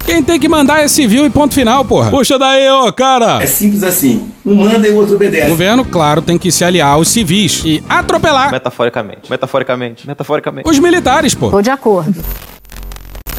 Quem 0.05 0.23
tem 0.23 0.39
que 0.39 0.49
mandar 0.49 0.81
é 0.83 0.89
civil 0.89 1.25
e 1.25 1.31
ponto 1.31 1.55
final, 1.55 1.85
porra. 1.85 2.11
Puxa 2.11 2.39
daí, 2.39 2.69
ô, 2.69 2.93
cara. 2.93 3.43
É 3.43 3.47
simples 3.47 3.83
assim. 3.83 4.31
Um 4.45 4.55
manda 4.57 4.87
e 4.87 4.91
o 4.91 4.97
outro 4.97 5.13
O 5.13 5.17
obedece. 5.17 5.49
governo, 5.49 5.85
claro, 5.85 6.21
tem 6.21 6.37
que 6.37 6.51
se 6.51 6.65
aliar 6.65 6.89
aos 6.89 7.09
civis 7.09 7.63
e 7.65 7.83
atropelar 7.89 8.51
Metaforicamente. 8.51 9.31
Metaforicamente. 9.31 10.07
Metaforicamente. 10.07 10.69
os 10.69 10.79
militares, 10.79 11.35
pô. 11.35 11.51
Tô 11.51 11.63
de 11.63 11.71
acordo. 11.71 12.15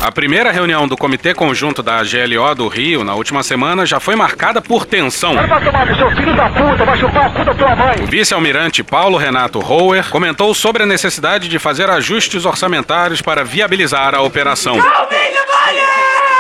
A 0.02 0.12
primeira 0.12 0.52
reunião 0.52 0.86
do 0.86 0.98
Comitê 0.98 1.34
Conjunto 1.34 1.82
da 1.82 2.02
GLO 2.04 2.54
do 2.56 2.68
Rio, 2.68 3.06
na 3.06 3.16
última 3.16 3.42
semana, 3.42 3.86
já 3.86 4.02
foi 4.02 4.16
marcada 4.18 4.62
por 4.62 4.86
tensão. 4.86 5.34
Vai 5.34 5.64
tomar 5.64 5.86
no 5.86 5.96
seu 5.96 6.12
filho 6.12 6.36
da 6.36 6.50
puta, 6.50 6.84
vai 6.86 6.98
chupar 7.00 7.26
a 7.28 7.30
puta 7.30 7.46
da 7.46 7.56
tua 7.56 7.76
mãe. 7.76 7.96
O 8.04 8.08
vice-almirante 8.08 8.84
Paulo 8.84 9.18
Renato 9.18 9.60
Rower 9.60 10.10
comentou 10.10 10.54
sobre 10.54 10.84
a 10.84 10.86
necessidade 10.86 11.48
de 11.48 11.58
fazer 11.58 11.90
ajustes 11.90 12.44
orçamentários 12.46 13.22
para 13.22 13.46
viabilizar 13.46 14.14
a 14.14 14.22
operação. 14.22 14.78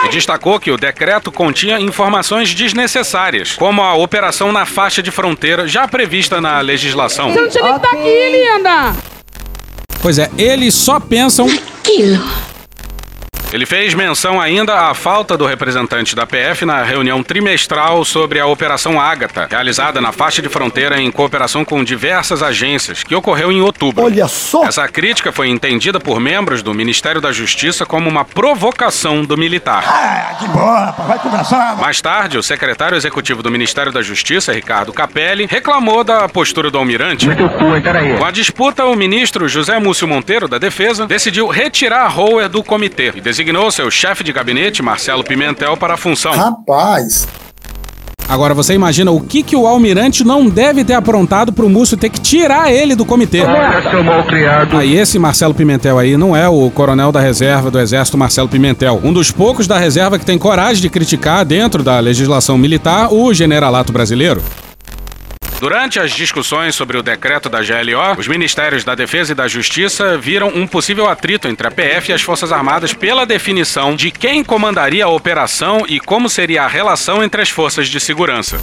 E 0.05 0.09
destacou 0.09 0.59
que 0.59 0.71
o 0.71 0.77
decreto 0.77 1.31
continha 1.31 1.79
informações 1.79 2.53
desnecessárias, 2.53 3.53
como 3.53 3.81
a 3.81 3.95
operação 3.95 4.51
na 4.51 4.65
faixa 4.65 5.01
de 5.01 5.11
fronteira 5.11 5.67
já 5.67 5.87
prevista 5.87 6.41
na 6.41 6.59
legislação. 6.59 7.31
Você 7.31 7.39
não 7.39 7.49
tinha 7.49 7.63
nem 7.63 7.73
que 7.73 7.85
estar 7.85 7.97
aqui, 7.97 8.29
linda! 8.31 8.95
Pois 10.01 10.19
é, 10.19 10.29
eles 10.37 10.73
só 10.75 10.99
pensam. 10.99 11.47
Ele 13.53 13.67
fez 13.67 13.93
menção 13.93 14.41
ainda 14.41 14.89
à 14.89 14.95
falta 14.95 15.37
do 15.37 15.45
representante 15.45 16.15
da 16.15 16.25
PF 16.25 16.65
na 16.65 16.81
reunião 16.81 17.21
trimestral 17.21 18.03
sobre 18.03 18.39
a 18.39 18.47
Operação 18.47 18.99
Ágata, 18.99 19.47
realizada 19.47 20.01
na 20.01 20.11
faixa 20.11 20.41
de 20.41 20.49
fronteira 20.49 20.99
em 20.99 21.11
cooperação 21.11 21.63
com 21.63 21.83
diversas 21.83 22.41
agências, 22.41 23.03
que 23.03 23.13
ocorreu 23.13 23.51
em 23.51 23.61
outubro. 23.61 24.05
Olha 24.05 24.27
só! 24.27 24.63
Essa 24.63 24.87
crítica 24.87 25.31
foi 25.31 25.49
entendida 25.49 25.99
por 25.99 26.19
membros 26.19 26.63
do 26.63 26.73
Ministério 26.73 27.21
da 27.21 27.31
Justiça 27.31 27.85
como 27.85 28.09
uma 28.09 28.25
provocação 28.25 29.23
do 29.23 29.37
militar. 29.37 29.83
Ah, 29.85 30.35
que 30.39 30.45
rapaz, 30.47 31.07
vai 31.07 31.19
começar. 31.19 31.77
Mais 31.77 32.01
tarde, 32.01 32.39
o 32.39 32.43
secretário 32.43 32.97
executivo 32.97 33.43
do 33.43 33.51
Ministério 33.51 33.91
da 33.91 34.01
Justiça, 34.01 34.51
Ricardo 34.51 34.91
Capelli, 34.91 35.45
reclamou 35.45 36.03
da 36.03 36.27
postura 36.27 36.71
do 36.71 36.79
almirante. 36.79 37.27
Com 38.17 38.25
a 38.25 38.31
disputa, 38.31 38.83
o 38.85 38.95
ministro 38.95 39.47
José 39.47 39.77
Múcio 39.77 40.07
Monteiro, 40.07 40.47
da 40.47 40.57
Defesa, 40.57 41.05
decidiu 41.05 41.47
retirar 41.49 42.07
Rower 42.07 42.49
do 42.49 42.63
comitê 42.63 43.13
e 43.15 43.21
designou 43.43 43.69
seu 43.71 43.91
chefe 43.91 44.23
de 44.23 44.31
gabinete, 44.31 44.81
Marcelo 44.81 45.23
Pimentel, 45.23 45.75
para 45.75 45.95
a 45.95 45.97
função. 45.97 46.31
Rapaz. 46.31 47.27
Agora 48.29 48.53
você 48.53 48.73
imagina 48.73 49.11
o 49.11 49.19
que, 49.19 49.43
que 49.43 49.55
o 49.55 49.67
almirante 49.67 50.23
não 50.23 50.47
deve 50.47 50.85
ter 50.85 50.93
aprontado 50.93 51.51
pro 51.51 51.67
Múcio 51.67 51.97
ter 51.97 52.09
que 52.09 52.21
tirar 52.21 52.71
ele 52.71 52.95
do 52.95 53.03
comitê. 53.03 53.41
seu. 54.69 54.77
Aí 54.77 54.97
esse 54.97 55.19
Marcelo 55.19 55.53
Pimentel 55.53 55.99
aí 55.99 56.15
não 56.15 56.33
é 56.33 56.47
o 56.47 56.71
coronel 56.71 57.11
da 57.11 57.19
reserva 57.19 57.69
do 57.69 57.79
exército 57.79 58.17
Marcelo 58.17 58.47
Pimentel, 58.47 59.01
um 59.03 59.11
dos 59.11 59.29
poucos 59.29 59.67
da 59.67 59.77
reserva 59.77 60.17
que 60.17 60.25
tem 60.25 60.37
coragem 60.37 60.81
de 60.81 60.89
criticar 60.89 61.43
dentro 61.43 61.83
da 61.83 61.99
legislação 61.99 62.57
militar 62.57 63.13
o 63.13 63.33
generalato 63.33 63.91
brasileiro. 63.91 64.41
Durante 65.63 65.97
as 65.97 66.11
discussões 66.11 66.75
sobre 66.75 66.97
o 66.97 67.01
decreto 67.01 67.47
da 67.47 67.61
GLO, 67.61 68.19
os 68.19 68.27
Ministérios 68.27 68.83
da 68.83 68.95
Defesa 68.95 69.31
e 69.31 69.35
da 69.35 69.47
Justiça 69.47 70.17
viram 70.17 70.49
um 70.49 70.67
possível 70.67 71.07
atrito 71.07 71.47
entre 71.47 71.65
a 71.65 71.71
PF 71.71 72.11
e 72.11 72.13
as 72.13 72.21
Forças 72.21 72.51
Armadas 72.51 72.93
pela 72.93 73.25
definição 73.25 73.95
de 73.95 74.11
quem 74.11 74.43
comandaria 74.43 75.05
a 75.05 75.09
operação 75.09 75.85
e 75.87 76.01
como 76.01 76.27
seria 76.27 76.63
a 76.63 76.67
relação 76.67 77.23
entre 77.23 77.41
as 77.41 77.49
forças 77.49 77.87
de 77.87 77.97
segurança. 78.01 78.59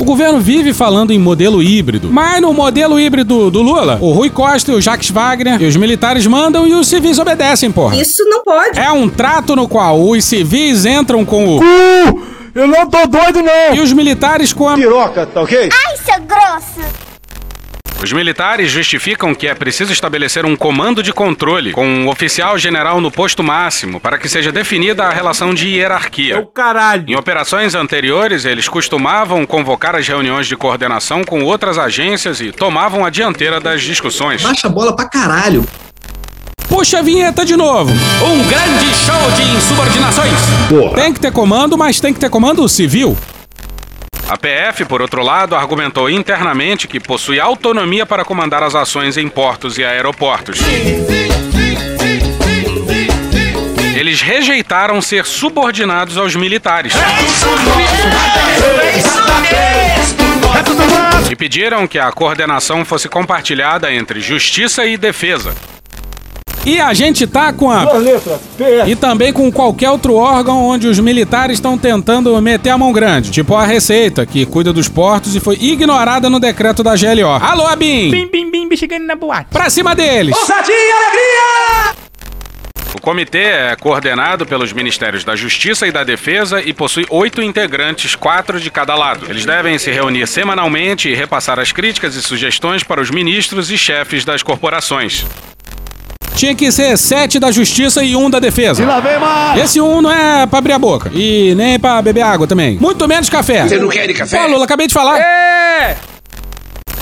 O 0.00 0.04
governo 0.04 0.40
vive 0.40 0.72
falando 0.72 1.12
em 1.12 1.18
modelo 1.18 1.62
híbrido, 1.62 2.10
mas 2.10 2.40
no 2.40 2.54
modelo 2.54 2.98
híbrido 2.98 3.50
do 3.50 3.60
Lula, 3.60 3.98
o 4.00 4.12
Rui 4.12 4.30
Costa 4.30 4.72
e 4.72 4.74
o 4.74 4.80
Jacques 4.80 5.10
Wagner 5.10 5.60
e 5.60 5.66
os 5.66 5.76
militares 5.76 6.26
mandam 6.26 6.66
e 6.66 6.72
os 6.72 6.88
civis 6.88 7.18
obedecem, 7.18 7.70
porra. 7.70 7.96
Isso 7.96 8.24
não 8.30 8.42
pode. 8.42 8.80
É 8.80 8.90
um 8.90 9.10
trato 9.10 9.54
no 9.54 9.68
qual 9.68 10.00
os 10.00 10.24
civis 10.24 10.86
entram 10.86 11.22
com 11.22 11.46
o 11.46 11.58
Uh, 11.58 12.41
eu 12.54 12.66
não 12.66 12.88
tô 12.88 13.06
doido, 13.06 13.42
não! 13.42 13.74
e 13.74 13.80
os 13.80 13.92
militares 13.92 14.52
com 14.52 14.68
a 14.68 14.74
Piroca, 14.74 15.26
tá 15.26 15.42
ok? 15.42 15.68
Ai, 15.86 15.96
seu 15.96 16.20
grosso! 16.22 17.12
Os 18.02 18.12
militares 18.12 18.68
justificam 18.68 19.32
que 19.32 19.46
é 19.46 19.54
preciso 19.54 19.92
estabelecer 19.92 20.44
um 20.44 20.56
comando 20.56 21.04
de 21.04 21.12
controle 21.12 21.70
com 21.70 21.86
um 21.86 22.08
oficial 22.08 22.58
general 22.58 23.00
no 23.00 23.12
posto 23.12 23.44
máximo 23.44 24.00
para 24.00 24.18
que 24.18 24.28
seja 24.28 24.50
definida 24.50 25.04
a 25.04 25.10
relação 25.10 25.54
de 25.54 25.68
hierarquia. 25.68 26.38
É 26.38 26.46
caralho. 26.52 27.04
Em 27.08 27.14
operações 27.14 27.76
anteriores, 27.76 28.44
eles 28.44 28.68
costumavam 28.68 29.46
convocar 29.46 29.94
as 29.94 30.08
reuniões 30.08 30.48
de 30.48 30.56
coordenação 30.56 31.22
com 31.22 31.44
outras 31.44 31.78
agências 31.78 32.40
e 32.40 32.50
tomavam 32.50 33.04
a 33.04 33.10
dianteira 33.10 33.60
das 33.60 33.82
discussões. 33.82 34.42
Baixa 34.42 34.66
a 34.66 34.70
bola 34.70 34.96
pra 34.96 35.08
caralho. 35.08 35.64
Puxa 36.72 37.00
a 37.00 37.02
vinheta 37.02 37.44
de 37.44 37.54
novo. 37.54 37.92
Um 37.92 38.48
grande 38.48 38.94
show 38.94 39.30
de 39.32 39.42
insubordinações. 39.42 40.32
Tem 40.94 41.12
que 41.12 41.20
ter 41.20 41.30
comando, 41.30 41.76
mas 41.76 42.00
tem 42.00 42.14
que 42.14 42.18
ter 42.18 42.30
comando 42.30 42.66
civil. 42.66 43.14
A 44.26 44.38
PF, 44.38 44.86
por 44.86 45.02
outro 45.02 45.22
lado, 45.22 45.54
argumentou 45.54 46.08
internamente 46.08 46.88
que 46.88 46.98
possui 46.98 47.38
autonomia 47.38 48.06
para 48.06 48.24
comandar 48.24 48.62
as 48.62 48.74
ações 48.74 49.18
em 49.18 49.28
portos 49.28 49.76
e 49.76 49.84
aeroportos. 49.84 50.60
Eles 53.94 54.22
rejeitaram 54.22 55.02
ser 55.02 55.26
subordinados 55.26 56.16
aos 56.16 56.34
militares. 56.34 56.94
E 61.30 61.36
pediram 61.36 61.86
que 61.86 61.98
a 61.98 62.10
coordenação 62.10 62.82
fosse 62.82 63.10
compartilhada 63.10 63.92
entre 63.92 64.22
Justiça 64.22 64.86
e 64.86 64.96
Defesa. 64.96 65.54
E 66.64 66.80
a 66.80 66.94
gente 66.94 67.26
tá 67.26 67.52
com 67.52 67.70
a. 67.70 67.84
Duas 67.84 68.04
letras, 68.04 68.40
PS. 68.56 68.88
E 68.88 68.94
também 68.94 69.32
com 69.32 69.50
qualquer 69.50 69.90
outro 69.90 70.14
órgão 70.14 70.64
onde 70.64 70.86
os 70.86 70.98
militares 71.00 71.54
estão 71.54 71.76
tentando 71.76 72.40
meter 72.40 72.70
a 72.70 72.78
mão 72.78 72.92
grande. 72.92 73.30
Tipo 73.32 73.56
a 73.56 73.66
Receita, 73.66 74.24
que 74.24 74.46
cuida 74.46 74.72
dos 74.72 74.88
portos 74.88 75.34
e 75.34 75.40
foi 75.40 75.56
ignorada 75.56 76.30
no 76.30 76.38
decreto 76.38 76.82
da 76.82 76.94
GLO. 76.94 77.26
Alô, 77.40 77.66
Abim! 77.66 78.10
Bim, 78.10 78.28
bim, 78.30 78.68
bim, 78.68 78.76
chegando 78.76 79.04
na 79.04 79.16
boate. 79.16 79.50
Pra 79.50 79.68
cima 79.68 79.94
deles! 79.94 80.36
Ousadia 80.36 80.74
e 80.74 80.92
alegria! 80.92 82.02
O 82.94 83.00
comitê 83.00 83.38
é 83.38 83.76
coordenado 83.76 84.46
pelos 84.46 84.72
Ministérios 84.72 85.24
da 85.24 85.34
Justiça 85.34 85.86
e 85.88 85.90
da 85.90 86.04
Defesa 86.04 86.62
e 86.62 86.72
possui 86.72 87.04
oito 87.10 87.42
integrantes, 87.42 88.14
quatro 88.14 88.60
de 88.60 88.70
cada 88.70 88.94
lado. 88.94 89.26
Eles 89.28 89.44
devem 89.44 89.76
se 89.78 89.90
reunir 89.90 90.26
semanalmente 90.28 91.08
e 91.08 91.14
repassar 91.14 91.58
as 91.58 91.72
críticas 91.72 92.14
e 92.14 92.22
sugestões 92.22 92.84
para 92.84 93.00
os 93.00 93.10
ministros 93.10 93.70
e 93.70 93.76
chefes 93.76 94.24
das 94.24 94.42
corporações. 94.42 95.26
Tinha 96.34 96.54
que 96.54 96.70
ser 96.72 96.96
sete 96.96 97.38
da 97.38 97.50
Justiça 97.52 98.02
e 98.02 98.16
um 98.16 98.28
da 98.30 98.38
Defesa. 98.40 98.82
E 98.82 98.86
lá 98.86 99.00
vem 99.00 99.18
mais! 99.18 99.62
Esse 99.62 99.80
um 99.80 100.00
não 100.00 100.10
é 100.10 100.46
pra 100.46 100.58
abrir 100.58 100.72
a 100.72 100.78
boca. 100.78 101.10
E 101.14 101.54
nem 101.54 101.78
pra 101.78 102.00
beber 102.02 102.22
água 102.22 102.46
também. 102.46 102.78
Muito 102.80 103.06
menos 103.06 103.28
café. 103.28 103.68
Você 103.68 103.78
não 103.78 103.88
quer 103.88 104.06
de 104.06 104.14
café? 104.14 104.38
Pô, 104.38 104.46
Lula, 104.50 104.64
acabei 104.64 104.86
de 104.86 104.94
falar. 104.94 105.18
É! 105.18 105.96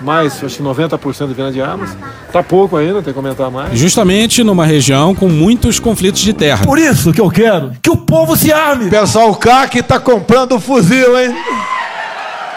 mais, 0.00 0.42
acho 0.42 0.56
que 0.56 0.62
90% 0.62 1.28
de 1.28 1.34
venda 1.34 1.52
de 1.52 1.60
armas. 1.60 1.96
Tá 2.32 2.42
pouco 2.42 2.76
ainda, 2.76 2.94
tem 2.94 3.04
que 3.04 3.12
comentar 3.12 3.50
mais. 3.50 3.78
Justamente 3.78 4.42
numa 4.42 4.64
região 4.64 5.14
com 5.14 5.28
muitos 5.28 5.78
conflitos 5.78 6.20
de 6.20 6.32
terra. 6.32 6.64
Por 6.64 6.78
isso 6.78 7.12
que 7.12 7.20
eu 7.20 7.30
quero 7.30 7.72
que 7.82 7.90
o 7.90 7.96
povo 7.96 8.36
se 8.36 8.52
arme. 8.52 8.90
Pessoal, 8.90 9.30
o 9.30 9.36
CAC 9.36 9.82
tá 9.82 10.00
comprando 10.00 10.58
fuzil, 10.58 11.18
hein? 11.18 11.34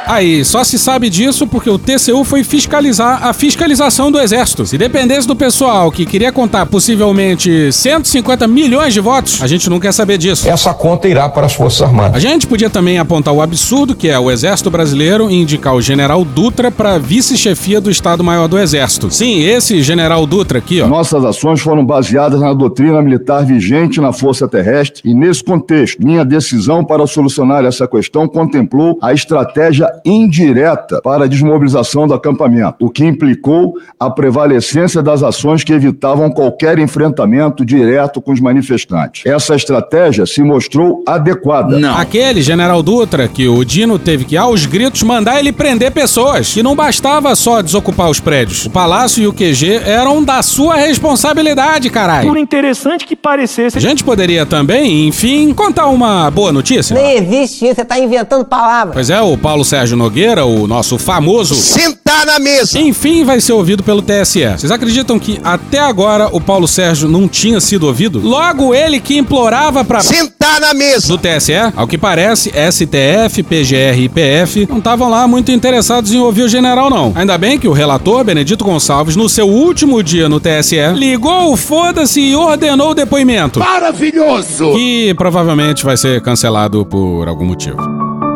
Aí, 0.06 0.46
só 0.46 0.64
se 0.64 0.78
sabe 0.78 1.10
disso 1.10 1.48
porque 1.48 1.70
o 1.70 1.78
TCU 1.78 2.24
foi 2.24 2.44
fiscalizar 2.44 3.26
a 3.26 3.34
fiscalização 3.34 4.12
do 4.12 4.20
Exército. 4.20 4.66
Se 4.66 4.78
dependesse 4.78 5.28
do 5.28 5.36
pessoal 5.36 5.92
que 5.92 6.06
queria 6.06 6.32
contar 6.32 6.66
possivelmente 6.66 7.72
150 7.72 8.48
milhões 8.48 8.94
de 8.94 9.00
votos, 9.00 9.42
a 9.42 9.48
gente 9.48 9.70
não 9.70 9.80
quer 9.80 9.94
saber 9.94 10.18
disso. 10.18 10.48
Essa 10.50 10.74
conta 10.74 11.08
irá 11.08 11.28
para 11.28 11.46
as 11.46 11.54
Forças 11.54 11.82
Armadas. 11.82 12.16
A 12.16 12.20
gente 12.20 12.48
podia 12.48 12.70
também 12.70 13.00
apontar 13.00 13.34
o 13.34 13.42
absurdo 13.42 13.96
que 13.96 14.08
é 14.08 14.20
o 14.20 14.30
Exército 14.30 14.70
Brasileiro 14.70 15.30
indicar 15.30 15.74
o 15.74 15.82
General 15.82 16.24
Dutra 16.24 16.72
para 16.72 16.98
vice-chefia 16.98 17.82
do 17.82 17.90
Estado-Maior 17.90 18.48
do 18.48 18.60
Exército. 18.60 19.10
Sim, 19.12 19.42
esse 19.42 19.82
General 19.82 20.26
Dutra 20.26 20.60
aqui, 20.60 20.82
ó. 20.82 20.88
Nossas 20.88 21.24
ações 21.24 21.60
foram 21.62 21.86
baseadas 21.86 22.40
na 22.40 22.54
doutrina 22.54 23.02
militar 23.02 23.46
vigente 23.46 24.00
na 24.00 24.12
Força 24.12 24.48
Terrestre 24.48 25.02
e, 25.06 25.14
nesse 25.14 25.44
contexto, 25.44 26.04
minha 26.04 26.24
decisão 26.24 26.84
para 26.84 27.06
solucionar 27.08 27.66
essa 27.66 27.88
questão 27.88 28.28
contemplou 28.28 28.98
a 29.02 29.14
estratégia 29.14 29.88
indireta 30.04 31.02
para 31.02 31.26
a 31.26 31.28
desmobilização 31.28 32.08
do 32.08 32.14
acampamento, 32.14 32.86
o 32.86 32.90
que 32.90 33.06
implicou 33.06 33.74
a 34.00 34.10
prevalecência 34.10 35.02
das 35.02 35.24
ações 35.24 35.64
que 35.64 35.74
evitavam 35.74 36.30
qualquer 36.30 36.80
enfrentamento 36.80 37.66
direto 37.66 38.22
com 38.22 38.32
os 38.32 38.40
manifestantes. 38.40 39.26
Essa 39.26 39.56
estratégia 39.56 40.26
se 40.26 40.42
mostrou 40.42 41.04
adequada. 41.08 41.78
Aquele 41.96 42.42
General 42.42 42.82
Dutra 42.82 43.28
que 43.28 43.48
o 43.48 43.64
Dino 43.64 44.00
teve 44.00 44.26
que, 44.26 44.38
aos 44.38 44.66
gritos, 44.66 45.04
mandar 45.04 45.40
ele 45.40 45.52
prender 45.52 45.92
pessoas. 45.92 46.56
E 46.56 46.64
não 46.64 46.76
bastava 46.76 47.36
só 47.36 47.62
desocupar 47.62 48.10
os 48.10 48.20
prédios. 48.20 48.66
O 48.66 48.70
palácio 48.70 49.22
e 49.22 49.28
o 49.28 49.34
QG 49.34 49.82
eram 49.86 50.24
da 50.24 50.42
sua 50.42 50.76
responsabilidade, 50.76 51.90
caralho. 51.90 52.28
Por 52.28 52.38
interessante 52.38 53.06
que 53.06 53.16
parecesse. 53.16 53.78
A 53.78 53.82
gente 53.82 54.04
poderia 54.04 54.46
também, 54.46 55.08
enfim, 55.08 55.54
contar 55.54 55.88
uma 55.88 56.30
boa 56.32 56.52
notícia. 56.52 56.96
Nem 56.96 57.18
existe 57.18 57.66
isso, 57.66 57.76
você 57.76 57.86
tá 57.86 58.00
inventando 58.00 58.46
palavras. 58.46 58.94
Pois 58.94 59.10
é, 59.10 59.22
o 59.22 59.38
Paulo 59.38 59.64
Sérgio 59.64 59.85
Nogueira, 59.94 60.46
o 60.46 60.66
nosso 60.68 60.98
famoso. 60.98 61.54
Sentar 61.54 62.26
na 62.26 62.40
mesa! 62.40 62.80
Enfim, 62.80 63.24
vai 63.24 63.40
ser 63.40 63.54
ouvido 63.54 63.84
pelo 63.84 64.02
TSE. 64.02 64.46
Vocês 64.58 64.72
acreditam 64.72 65.20
que 65.20 65.40
até 65.44 65.80
agora 65.80 66.30
o 66.32 66.42
Paulo 66.42 66.68
Sérgio 66.68 67.08
não 67.08 67.28
tinha 67.28 67.60
sido 67.60 67.86
ouvido? 67.86 68.20
Logo 68.20 68.74
ele 68.74 69.00
que 69.00 69.18
implorava 69.18 69.84
pra. 69.84 70.02
Sentar 70.02 70.60
na 70.60 70.74
mesa! 70.74 71.08
Do 71.08 71.18
TSE, 71.18 71.54
ao 71.76 71.88
que 71.88 71.98
parece, 71.98 72.52
STF, 72.52 73.44
PGR 73.44 74.00
e 74.00 74.10
PF 74.10 74.68
não 74.70 74.78
estavam 74.78 75.10
lá 75.10 75.28
muito 75.28 75.52
interessados 75.52 76.14
em 76.14 76.20
ouvir 76.20 76.44
o 76.44 76.50
general, 76.50 76.90
não. 76.90 77.12
Ainda 77.16 77.38
bem 77.38 77.60
que 77.60 77.68
o 77.68 77.74
relator, 77.74 78.24
Benedito 78.24 78.64
Gonçalves, 78.64 79.16
no 79.16 79.28
seu 79.28 79.48
último 79.48 80.02
dia 80.02 80.30
no 80.30 80.40
TSE, 80.40 80.94
ligou 80.96 81.52
o 81.52 81.58
foda-se 81.58 82.22
e 82.22 82.36
ordenou 82.36 82.92
o 82.92 82.96
depoimento. 82.96 83.60
Maravilhoso! 83.60 84.74
Que 84.74 85.14
provavelmente 85.16 85.84
vai 85.84 85.98
ser 85.98 86.22
cancelado 86.22 86.86
por 86.86 87.28
algum 87.28 87.46
motivo. 87.46 87.95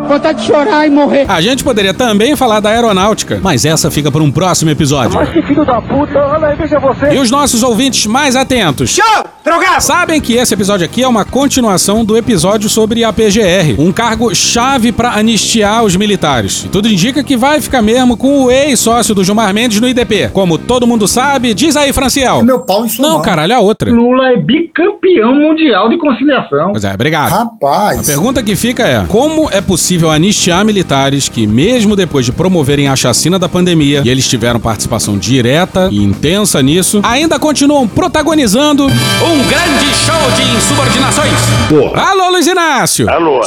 Vontade 0.10 0.42
de 0.42 0.48
chorar 0.48 0.88
e 0.88 0.90
morrer. 0.90 1.26
A 1.30 1.40
gente 1.40 1.64
poderia 1.64 1.94
também 1.94 2.36
falar 2.36 2.60
da 2.60 2.70
aeronáutica, 2.72 3.40
mas 3.44 3.64
essa 3.64 3.92
fica 3.92 4.12
para 4.12 4.24
um 4.24 4.32
próximo 4.32 4.72
episódio. 4.72 5.14
Mas 5.14 5.30
que 5.30 5.40
filho 5.44 5.64
da 5.64 5.80
puta, 5.80 6.18
olha 6.20 6.48
aí, 6.48 6.56
veja 6.56 6.80
você. 6.80 7.12
E 7.14 7.20
os 7.20 7.30
nossos 7.30 7.62
ouvintes 7.62 8.08
mais 8.08 8.36
atentos. 8.36 8.90
Show! 8.90 9.24
Drogado! 9.46 9.82
Sabem 9.82 10.20
que 10.20 10.34
esse 10.34 10.52
episódio 10.54 10.84
aqui 10.84 11.04
é 11.04 11.08
uma 11.08 11.24
continuação 11.24 12.04
do 12.04 12.18
episódio 12.18 12.68
sobre 12.70 13.04
a 13.04 13.14
PGR, 13.14 13.76
um 13.80 13.92
cargo 13.92 14.34
chave 14.34 14.92
para 14.92 15.12
anistiar 15.12 15.84
os 15.84 15.96
militares. 15.96 16.64
E 16.66 16.70
tudo 16.70 16.88
indica 16.88 17.24
que 17.24 17.38
vai 17.38 17.62
ficar 17.62 17.82
mesmo 17.84 18.18
com 18.18 18.46
o 18.46 18.52
ex-sócio 18.52 19.14
do 19.14 19.24
Gilmar 19.24 19.54
Mendes 19.54 19.80
no 19.80 19.88
IDP. 19.88 20.30
Como 20.34 20.58
todo 20.58 20.88
mundo 20.88 21.08
sabe, 21.08 21.54
diz 21.54 21.76
aí, 21.76 21.94
Franciel. 21.94 22.44
Meu 22.44 22.60
pau 22.62 22.84
em 22.84 22.90
sua 22.90 23.06
Não, 23.08 23.14
mão. 23.16 23.22
caralho, 23.22 23.56
a 23.56 23.60
outra. 23.60 23.92
Lula 23.92 24.30
é 24.32 24.38
bicampeão 24.38 25.36
mundial 25.36 25.88
de 25.88 25.98
conciliação. 25.98 26.72
Pois 26.72 26.84
é, 26.84 26.94
obrigado. 26.94 27.30
Rapaz. 27.32 28.00
A 28.00 28.04
pergunta 28.04 28.42
que 28.42 28.56
fica 28.56 28.88
é: 28.88 29.06
como 29.08 29.50
é 29.52 29.62
possível 29.62 29.99
anistiar 30.08 30.64
militares 30.64 31.28
que, 31.28 31.48
mesmo 31.48 31.96
depois 31.96 32.24
de 32.24 32.32
promoverem 32.32 32.88
a 32.88 32.96
chacina 32.96 33.40
da 33.40 33.50
pandemia, 33.50 34.04
e 34.06 34.10
eles 34.10 34.28
tiveram 34.28 34.60
participação 34.60 35.18
direta 35.18 35.90
e 35.92 36.04
intensa 36.04 36.62
nisso, 36.62 37.00
ainda 37.02 37.40
continuam 37.40 37.88
protagonizando 37.88 38.86
um 38.86 39.48
grande 39.48 39.86
show 40.06 40.32
de 40.36 40.44
insubordinações? 40.56 41.34
Porra. 41.68 42.02
Alô, 42.04 42.30
Luiz 42.30 42.46
Inácio! 42.46 43.10
Alô? 43.10 43.42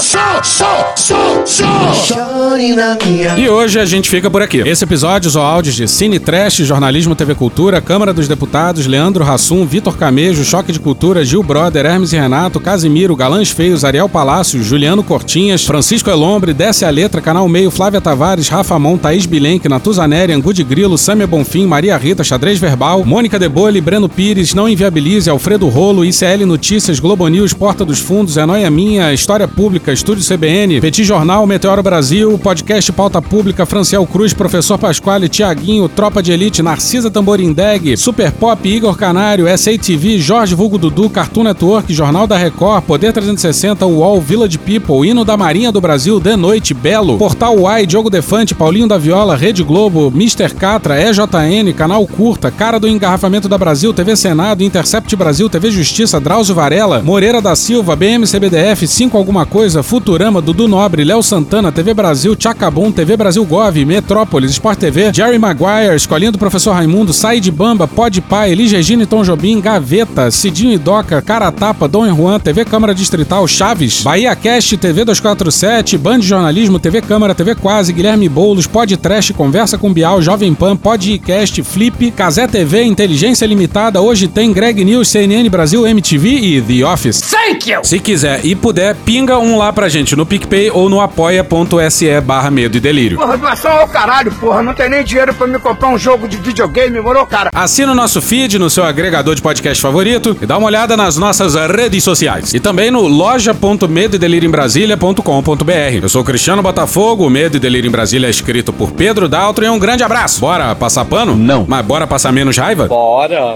E 3.39 3.49
hoje 3.49 3.79
a 3.79 3.85
gente 3.85 4.11
fica 4.11 4.29
por 4.31 4.43
aqui. 4.43 4.59
Esse 4.59 4.85
episódio 4.85 5.29
usou 5.29 5.43
áudios 5.43 5.77
de 5.77 5.87
Cine 5.87 6.19
Trash, 6.19 6.57
Jornalismo 6.57 7.15
TV 7.15 7.35
Cultura, 7.35 7.81
Câmara 7.81 8.13
dos 8.13 8.27
Deputados, 8.27 8.87
Leandro 8.87 9.23
Rassum, 9.23 9.65
Vitor 9.65 9.97
Camejo, 9.97 10.45
Choque 10.45 10.73
de 10.73 10.81
Cultura, 10.81 11.25
Gil 11.25 11.43
Brother, 11.43 11.87
Hermes 11.87 12.13
e 12.13 12.17
Renato, 12.17 12.59
Casimiro, 12.59 13.15
Galãs 13.15 13.51
Feios, 13.51 13.85
Ariel 13.85 14.09
Palácio, 14.09 14.63
Juliano 14.63 15.03
Cortinhas, 15.03 15.65
Francisco 15.65 16.11
Elombre, 16.43 16.53
Desce 16.55 16.85
a 16.85 16.91
Letra, 16.91 17.21
Canal 17.21 17.49
Meio, 17.49 17.71
Flávia 17.71 18.01
Tavares, 18.01 18.49
Rafa 18.49 18.79
Mon, 18.79 18.99
Thaís 18.99 19.27
Bilenque, 19.27 19.69
Natuzaneri, 19.69 20.33
Angu 20.33 20.53
de 20.53 20.65
Grilo, 20.65 20.99
Sâmia 20.99 21.27
Bonfim, 21.27 21.67
Maria 21.67 21.97
Rita, 21.97 22.25
Xadrez 22.25 22.59
Verbal, 22.59 23.05
Mônica 23.05 23.39
Debole, 23.39 23.81
Breno 23.81 24.09
Pires, 24.09 24.53
Não 24.53 24.69
Inviabilize, 24.69 25.31
Alfredo 25.31 25.69
Rolo, 25.69 26.05
ICL 26.05 26.45
Notícias, 26.45 26.99
Globo 26.99 27.29
News, 27.29 27.55
Porta 27.55 27.85
dos 27.85 28.01
Fundos, 28.01 28.37
É 28.37 28.45
Noia 28.45 28.71
Minha, 28.71 29.13
História 29.13 29.47
Pública, 29.47 29.93
Estúdio 29.93 30.25
CBN, 30.25 30.81
Petit 30.81 31.05
Jornal, 31.05 31.47
Meteoro 31.47 31.83
Brasil, 31.83 32.37
Podcast 32.39 32.91
Pauta 32.93 33.23
Pública, 33.23 33.65
Franciel 33.65 34.05
Cruz, 34.07 34.35
Professor 34.35 34.79
Pasquale, 34.79 35.29
Tiaguinho, 35.29 35.89
Tropa 35.89 36.23
de 36.23 36.33
Elite, 36.33 36.63
Narcisa 36.63 37.11
Tamborindeg, 37.11 37.97
Super 37.97 38.33
Pop, 38.33 38.69
Igor 38.69 38.97
Canário, 38.97 39.47
SATV, 39.57 40.21
Jorge 40.21 40.55
Vulgo 40.55 40.79
Dudu, 40.79 41.09
Cartoon 41.09 41.45
Network, 41.45 41.93
Jornal 41.93 42.27
da 42.27 42.37
Record, 42.37 42.83
Poder 42.85 43.13
360, 43.13 43.87
UOL, 43.87 44.21
Village 44.21 44.59
People, 44.59 45.07
Hino 45.07 45.25
da 45.25 45.37
Marinha 45.37 45.71
do 45.71 45.81
Brasil, 45.81 46.19
De 46.23 46.37
Noite, 46.37 46.73
Belo, 46.73 47.19
Portal 47.19 47.59
Uai, 47.59 47.85
Diogo 47.85 48.09
Defante, 48.09 48.55
Paulinho 48.55 48.87
da 48.87 48.97
Viola, 48.97 49.35
Rede 49.35 49.65
Globo, 49.65 50.13
Mr. 50.15 50.55
Catra, 50.55 51.01
EJN, 51.01 51.73
Canal 51.77 52.07
Curta, 52.07 52.51
Cara 52.51 52.79
do 52.79 52.87
Engarrafamento 52.87 53.49
da 53.49 53.59
Brasil, 53.59 53.93
TV 53.93 54.15
Senado, 54.15 54.63
Intercept 54.63 55.15
Brasil, 55.17 55.51
TV 55.51 55.71
Justiça, 55.71 56.21
Drauzio 56.21 56.55
Varela, 56.55 57.03
Moreira 57.03 57.43
da 57.43 57.57
Silva, 57.57 57.97
BMCBDF, 57.97 58.87
5 58.87 59.17
Alguma 59.19 59.45
Coisa, 59.45 59.83
Futurama, 59.83 60.41
Dudu 60.41 60.69
Nobre, 60.69 61.03
Léo 61.03 61.23
Santana, 61.23 61.73
TV 61.73 61.93
Brasil, 61.93 62.37
Chacabum, 62.39 62.93
TV 62.93 63.17
Brasil 63.17 63.45
Gov, 63.45 63.85
Metrópolis, 63.85 64.53
Sport 64.53 64.79
TV, 64.79 65.13
Jerry 65.13 65.39
Maguire, 65.39 65.97
Escolinha 65.97 66.31
do 66.31 66.39
Professor 66.39 66.73
Raimundo, 66.73 67.13
Sai 67.13 67.41
de 67.41 67.51
Bamba, 67.51 67.89
Pode 67.89 68.21
Pai, 68.21 68.53
Elis 68.53 68.71
Regina 68.71 69.03
e 69.03 69.07
Tom 69.07 69.25
Jobim, 69.25 69.61
Gaveta, 69.61 70.31
Cidinho 70.31 70.73
e 70.73 70.79
Doca, 70.79 71.21
Cara 71.21 71.51
Tapa, 71.51 71.89
Dom 71.89 72.07
Juan, 72.15 72.39
TV 72.39 72.65
Câmara 72.65 72.95
Distrital, 72.95 73.47
Chaves, 73.49 74.03
Bahia 74.03 74.37
Cast, 74.37 74.77
TV 74.77 75.05
247, 75.05 75.99
Band 75.99 76.12
de 76.19 76.27
Jornalismo, 76.27 76.79
TV 76.79 77.01
Câmara, 77.01 77.35
TV 77.35 77.55
Quase, 77.55 77.93
Guilherme 77.93 78.29
Boulos, 78.29 78.67
Pod 78.67 78.97
Trash, 78.97 79.31
Conversa 79.31 79.79
com 79.79 79.93
Bial, 79.93 80.21
Jovem 80.23 80.55
Pan, 80.55 80.77
Podcast, 80.77 81.63
Flip, 81.63 82.11
Casé 82.13 82.47
TV, 82.47 82.85
Inteligência 82.85 83.47
Limitada, 83.47 84.01
hoje 84.01 84.29
tem 84.29 84.53
Greg 84.53 84.85
News, 84.85 85.09
CNN 85.09 85.49
Brasil, 85.49 85.87
MTV 85.87 86.29
e 86.29 86.61
The 86.61 86.87
Office. 86.87 87.21
Thank 87.21 87.71
you! 87.71 87.85
Se 87.85 87.99
quiser 87.99 88.41
e 88.45 88.55
puder, 88.55 88.95
pinga 89.05 89.39
um 89.39 89.59
lá 89.59 89.73
pra 89.73 89.89
gente 89.89 90.15
no 90.17 90.27
PicPay 90.27 90.71
ou 90.71 90.89
no 90.89 91.01
apoia.se 91.01 92.21
barra 92.21 92.51
medo 92.51 92.77
e 92.77 92.81
delírio. 92.81 93.19
Porra, 93.19 93.37
doação 93.37 93.73
ao 93.73 93.89
caralho, 93.89 94.33
porra. 94.33 94.63
Não 94.63 94.75
tem 94.75 94.89
nem 94.89 95.05
dinheiro 95.05 95.35
pra 95.35 95.47
me 95.47 95.59
comprar 95.59 95.89
um 95.89 95.99
jogo 95.99 96.29
de 96.29 96.37
videogame, 96.37 97.01
morou, 97.01 97.27
cara? 97.27 97.51
Assina 97.55 97.93
o 97.93 97.95
nosso 97.95 98.21
feed 98.21 98.59
no 98.59 98.69
seu 98.71 98.85
agregador 98.85 99.35
de 99.35 99.43
podcast 99.43 99.83
favorito 99.83 100.37
e 100.41 100.47
dá 100.47 100.57
uma 100.59 100.67
olhada 100.67 100.97
nas 100.97 101.17
nossas 101.17 101.55
redes 101.55 102.05
sociais. 102.05 102.55
E 102.55 102.61
também 102.61 102.91
no 102.91 103.07
loja.medoedelirioembrasilha.com.br. 103.07 106.02
Eu 106.03 106.09
sou 106.09 106.25
Cristiano 106.25 106.61
Botafogo, 106.65 107.25
o 107.25 107.31
Medo 107.31 107.57
e 107.57 107.61
Delírio 107.61 107.87
em 107.87 107.93
Brasília 107.93 108.27
é 108.27 108.31
escrito 108.31 108.73
por 108.73 108.91
Pedro 108.91 109.29
Daltro 109.29 109.65
e 109.65 109.69
um 109.69 109.79
grande 109.79 110.03
abraço. 110.03 110.41
Bora 110.41 110.75
passar 110.75 111.05
pano? 111.05 111.37
Não. 111.37 111.65
Mas 111.65 111.87
bora 111.87 112.09
passar 112.09 112.33
menos 112.33 112.59
raiva? 112.59 112.89
Bora. 112.89 113.55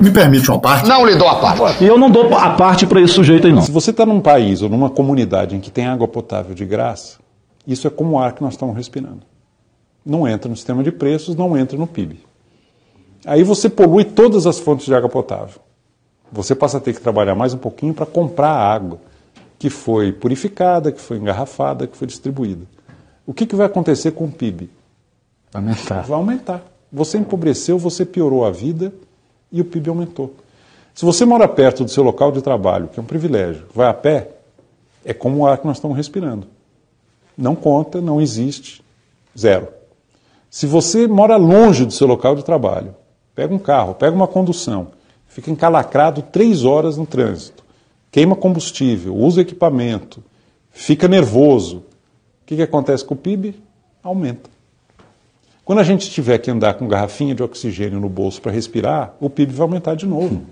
Me 0.00 0.10
permite 0.10 0.50
uma 0.50 0.58
parte? 0.58 0.88
Não 0.88 1.04
lhe 1.04 1.14
dou 1.14 1.28
a 1.28 1.34
parte. 1.34 1.84
E 1.84 1.86
eu 1.86 1.98
não 1.98 2.10
dou 2.10 2.34
a 2.34 2.54
parte 2.54 2.86
para 2.86 3.02
esse 3.02 3.12
sujeito 3.12 3.46
aí, 3.46 3.52
não. 3.52 3.60
Se 3.60 3.70
você 3.70 3.90
está 3.90 4.06
num 4.06 4.18
país 4.18 4.62
ou 4.62 4.70
numa 4.70 4.88
comunidade 4.88 5.54
em 5.54 5.60
que 5.60 5.70
tem 5.70 5.86
água 5.86 6.08
potável 6.08 6.54
de 6.54 6.64
graça, 6.64 7.18
isso 7.66 7.86
é 7.86 7.90
como 7.90 8.12
o 8.12 8.18
ar 8.18 8.32
que 8.32 8.42
nós 8.42 8.54
estamos 8.54 8.74
respirando. 8.74 9.20
Não 10.06 10.26
entra 10.26 10.48
no 10.48 10.56
sistema 10.56 10.82
de 10.82 10.90
preços, 10.90 11.36
não 11.36 11.54
entra 11.54 11.76
no 11.76 11.86
PIB. 11.86 12.18
Aí 13.26 13.42
você 13.44 13.68
polui 13.68 14.04
todas 14.04 14.46
as 14.46 14.58
fontes 14.58 14.86
de 14.86 14.94
água 14.94 15.10
potável. 15.10 15.60
Você 16.32 16.54
passa 16.54 16.78
a 16.78 16.80
ter 16.80 16.94
que 16.94 17.00
trabalhar 17.02 17.34
mais 17.34 17.52
um 17.52 17.58
pouquinho 17.58 17.92
para 17.92 18.06
comprar 18.06 18.52
a 18.52 18.72
água 18.72 18.98
que 19.58 19.70
foi 19.70 20.12
purificada, 20.12 20.92
que 20.92 21.00
foi 21.00 21.16
engarrafada, 21.18 21.86
que 21.86 21.96
foi 21.96 22.06
distribuída. 22.06 22.66
O 23.26 23.32
que, 23.32 23.46
que 23.46 23.56
vai 23.56 23.66
acontecer 23.66 24.12
com 24.12 24.24
o 24.24 24.30
PIB? 24.30 24.70
Vai 25.50 25.62
aumentar. 25.62 26.02
Vai 26.02 26.18
aumentar. 26.18 26.64
Você 26.92 27.18
empobreceu, 27.18 27.78
você 27.78 28.04
piorou 28.04 28.44
a 28.44 28.50
vida 28.50 28.92
e 29.50 29.60
o 29.60 29.64
PIB 29.64 29.88
aumentou. 29.88 30.34
Se 30.94 31.04
você 31.04 31.24
mora 31.24 31.46
perto 31.46 31.84
do 31.84 31.90
seu 31.90 32.02
local 32.02 32.32
de 32.32 32.40
trabalho, 32.40 32.88
que 32.88 32.98
é 32.98 33.02
um 33.02 33.06
privilégio, 33.06 33.66
vai 33.74 33.88
a 33.88 33.94
pé, 33.94 34.30
é 35.04 35.12
como 35.12 35.38
o 35.38 35.46
ar 35.46 35.58
que 35.58 35.66
nós 35.66 35.76
estamos 35.76 35.96
respirando. 35.96 36.46
Não 37.36 37.54
conta, 37.54 38.00
não 38.00 38.20
existe, 38.20 38.82
zero. 39.36 39.68
Se 40.48 40.66
você 40.66 41.06
mora 41.06 41.36
longe 41.36 41.84
do 41.84 41.92
seu 41.92 42.06
local 42.06 42.34
de 42.34 42.42
trabalho, 42.42 42.94
pega 43.34 43.54
um 43.54 43.58
carro, 43.58 43.94
pega 43.94 44.16
uma 44.16 44.26
condução, 44.26 44.88
fica 45.26 45.50
encalacrado 45.50 46.22
três 46.22 46.64
horas 46.64 46.96
no 46.96 47.04
trânsito, 47.04 47.62
queima 48.10 48.36
combustível, 48.36 49.16
usa 49.16 49.40
equipamento, 49.40 50.22
fica 50.70 51.08
nervoso, 51.08 51.78
o 51.78 52.46
que, 52.46 52.56
que 52.56 52.62
acontece 52.62 53.04
com 53.04 53.14
o 53.14 53.16
PIB? 53.16 53.54
Aumenta. 54.02 54.48
Quando 55.64 55.80
a 55.80 55.82
gente 55.82 56.08
tiver 56.08 56.38
que 56.38 56.48
andar 56.48 56.74
com 56.74 56.86
garrafinha 56.86 57.34
de 57.34 57.42
oxigênio 57.42 57.98
no 57.98 58.08
bolso 58.08 58.40
para 58.40 58.52
respirar, 58.52 59.14
o 59.20 59.28
PIB 59.28 59.52
vai 59.52 59.64
aumentar 59.66 59.96
de 59.96 60.06
novo. 60.06 60.44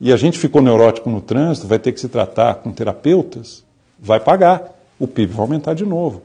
E 0.00 0.12
a 0.12 0.16
gente 0.16 0.36
ficou 0.36 0.60
neurótico 0.60 1.08
no 1.08 1.20
trânsito, 1.20 1.68
vai 1.68 1.78
ter 1.78 1.92
que 1.92 2.00
se 2.00 2.08
tratar 2.08 2.56
com 2.56 2.72
terapeutas, 2.72 3.64
vai 3.98 4.18
pagar, 4.18 4.76
o 4.98 5.06
PIB 5.06 5.32
vai 5.32 5.42
aumentar 5.42 5.74
de 5.74 5.86
novo. 5.86 6.22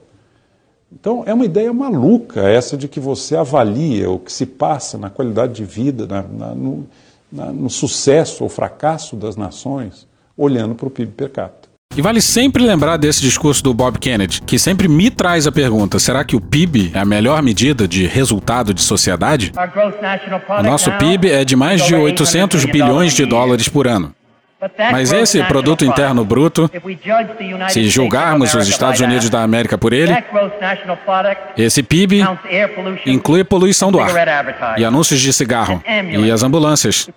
Então 0.91 1.23
é 1.25 1.33
uma 1.33 1.45
ideia 1.45 1.71
maluca 1.71 2.49
essa 2.49 2.75
de 2.75 2.87
que 2.87 2.99
você 2.99 3.35
avalia 3.35 4.09
o 4.09 4.19
que 4.19 4.33
se 4.33 4.45
passa 4.45 4.97
na 4.97 5.09
qualidade 5.09 5.53
de 5.53 5.63
vida, 5.63 6.05
na, 6.05 6.23
na, 6.23 6.55
no, 6.55 6.87
na, 7.31 7.53
no 7.53 7.69
sucesso 7.69 8.43
ou 8.43 8.49
fracasso 8.49 9.15
das 9.15 9.37
nações, 9.37 10.07
olhando 10.41 10.75
para 10.75 10.87
o 10.87 10.91
PIB 10.91 11.11
per 11.11 11.29
capita. 11.29 11.69
E 11.95 12.01
vale 12.01 12.21
sempre 12.21 12.63
lembrar 12.63 12.95
desse 12.95 13.21
discurso 13.21 13.61
do 13.61 13.73
Bob 13.73 13.99
Kennedy, 13.99 14.41
que 14.43 14.57
sempre 14.57 14.87
me 14.87 15.11
traz 15.11 15.45
a 15.45 15.51
pergunta: 15.51 15.99
será 15.99 16.23
que 16.23 16.37
o 16.37 16.41
PIB 16.41 16.91
é 16.93 16.99
a 16.99 17.05
melhor 17.05 17.41
medida 17.43 17.85
de 17.85 18.07
resultado 18.07 18.73
de 18.73 18.81
sociedade? 18.81 19.51
O 20.57 20.63
nosso 20.63 20.89
PIB 20.93 21.29
é 21.29 21.43
de 21.43 21.55
mais 21.55 21.85
de 21.85 21.93
800 21.93 22.63
bilhões 22.65 23.13
de 23.13 23.25
dólares 23.25 23.67
por 23.67 23.87
ano. 23.87 24.13
Mas 24.91 25.11
esse 25.11 25.43
produto 25.45 25.83
interno 25.83 26.23
bruto, 26.23 26.69
se 27.69 27.89
julgarmos 27.89 28.53
os 28.53 28.67
Estados 28.67 28.99
Unidos 28.99 29.29
da 29.29 29.41
América 29.41 29.77
por 29.77 29.91
ele, 29.91 30.15
esse 31.57 31.81
PIB 31.81 32.23
inclui 33.05 33.43
poluição 33.43 33.91
do 33.91 33.99
ar 33.99 34.11
e 34.77 34.85
anúncios 34.85 35.19
de 35.19 35.33
cigarro 35.33 35.81
e 35.85 36.31
as 36.31 36.43
ambulâncias 36.43 37.09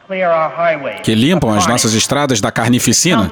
que 1.02 1.14
limpam 1.14 1.52
as 1.52 1.66
nossas 1.66 1.92
estradas 1.92 2.40
da 2.40 2.50
carnificina, 2.50 3.30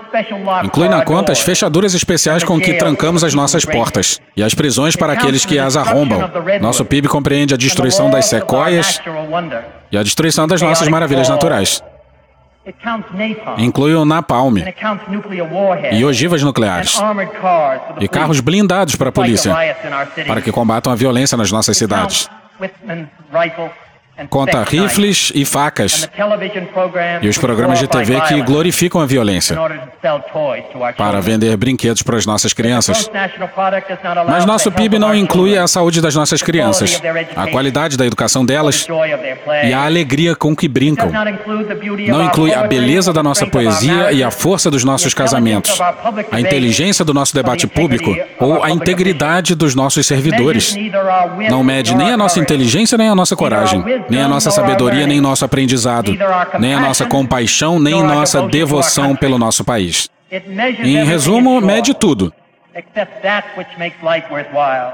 inclui 0.62 0.88
na 0.88 1.03
conta 1.05 1.33
as 1.33 1.40
fechaduras 1.40 1.94
especiais 1.94 2.44
com 2.44 2.61
que 2.61 2.75
trancamos 2.75 3.25
as 3.25 3.33
nossas 3.33 3.64
portas 3.64 4.20
e 4.37 4.42
as 4.42 4.55
prisões 4.55 4.94
para 4.94 5.14
aqueles 5.14 5.46
que 5.46 5.59
as 5.59 5.77
arrombam. 5.77 6.31
Nosso 6.61 6.85
PIB 6.85 7.09
compreende 7.09 7.55
a 7.55 7.57
destruição 7.57 8.11
das 8.11 8.27
sequoias 8.27 9.01
e 9.90 9.96
a 9.96 10.03
destruição 10.03 10.46
das 10.46 10.61
nossas 10.61 10.88
maravilhas 10.88 11.29
naturais. 11.29 11.83
Inclui 13.59 13.94
o 13.94 14.05
napalm. 14.05 14.57
E 15.92 16.05
ogivas 16.05 16.42
nucleares. 16.42 16.98
e 18.01 18.09
carros 18.09 18.40
blindados 18.40 18.94
para 18.94 19.09
a 19.09 19.12
polícia, 19.12 19.55
para 20.27 20.40
que 20.40 20.53
combatam 20.53 20.92
a 20.92 20.96
violência 20.96 21.37
nas 21.37 21.51
nossas 21.51 21.77
cidades. 21.77 22.31
Conta 24.29 24.62
rifles 24.62 25.33
e 25.35 25.44
facas. 25.44 26.09
E 27.22 27.29
os 27.29 27.38
programas 27.38 27.79
de 27.79 27.88
TV 27.88 28.20
que 28.22 28.42
glorificam 28.42 29.01
a 29.01 29.07
violência. 29.07 29.57
para 30.96 31.20
vender 31.20 31.57
brinquedos 31.57 32.03
para 32.03 32.16
as 32.16 32.27
nossas 32.27 32.53
crianças. 32.53 33.11
Mas 34.29 34.44
nosso 34.44 34.70
PIB 34.70 34.98
não 34.98 35.14
inclui 35.14 35.57
a 35.57 35.66
saúde 35.66 36.01
das 36.01 36.14
nossas 36.14 36.42
crianças, 36.42 37.01
a 37.35 37.46
qualidade 37.46 37.96
da 37.96 38.07
educação 38.07 38.44
delas 38.44 38.87
e 39.64 39.72
a 39.72 39.85
alegria 39.85 40.37
com 40.37 40.55
que 40.55 40.68
brincam. 40.68 41.11
Não 42.09 42.25
inclui 42.25 42.53
a 42.53 42.64
beleza 42.64 43.12
da 43.12 43.22
nossa 43.22 43.46
poesia 43.46 44.12
e 44.12 44.22
a 44.22 44.31
força 44.31 44.70
dos 44.70 44.85
nossos 44.85 45.14
casamentos, 45.14 45.81
a 46.31 46.40
inteligência 46.40 47.05
do 47.05 47.14
nosso 47.14 47.35
debate 47.35 47.66
público 47.66 48.14
ou 48.38 48.62
a 48.62 48.70
integridade 48.70 49.55
dos 49.55 49.75
nossos 49.75 50.07
servidores. 50.07 50.77
Não 51.48 51.64
mede 51.64 51.94
nem 51.94 52.12
a 52.12 52.16
nossa 52.16 52.38
inteligência 52.38 52.98
nem 52.98 53.09
a 53.09 53.14
nossa 53.14 53.35
coragem 53.35 53.83
nem 54.09 54.23
a 54.23 54.29
nossa 54.29 54.51
sabedoria, 54.51 55.07
nem 55.07 55.21
nosso 55.21 55.45
aprendizado, 55.45 56.17
nem 56.59 56.75
a 56.75 56.81
nossa 56.81 57.07
compaixão, 57.07 57.79
nem 57.79 58.03
nossa 58.03 58.43
devoção 58.43 59.17
pelo 59.17 59.38
nosso 59.38 59.65
país. 59.65 60.09
Em 60.31 61.05
resumo, 61.05 61.61
mede 61.61 61.95
tudo, 61.95 62.33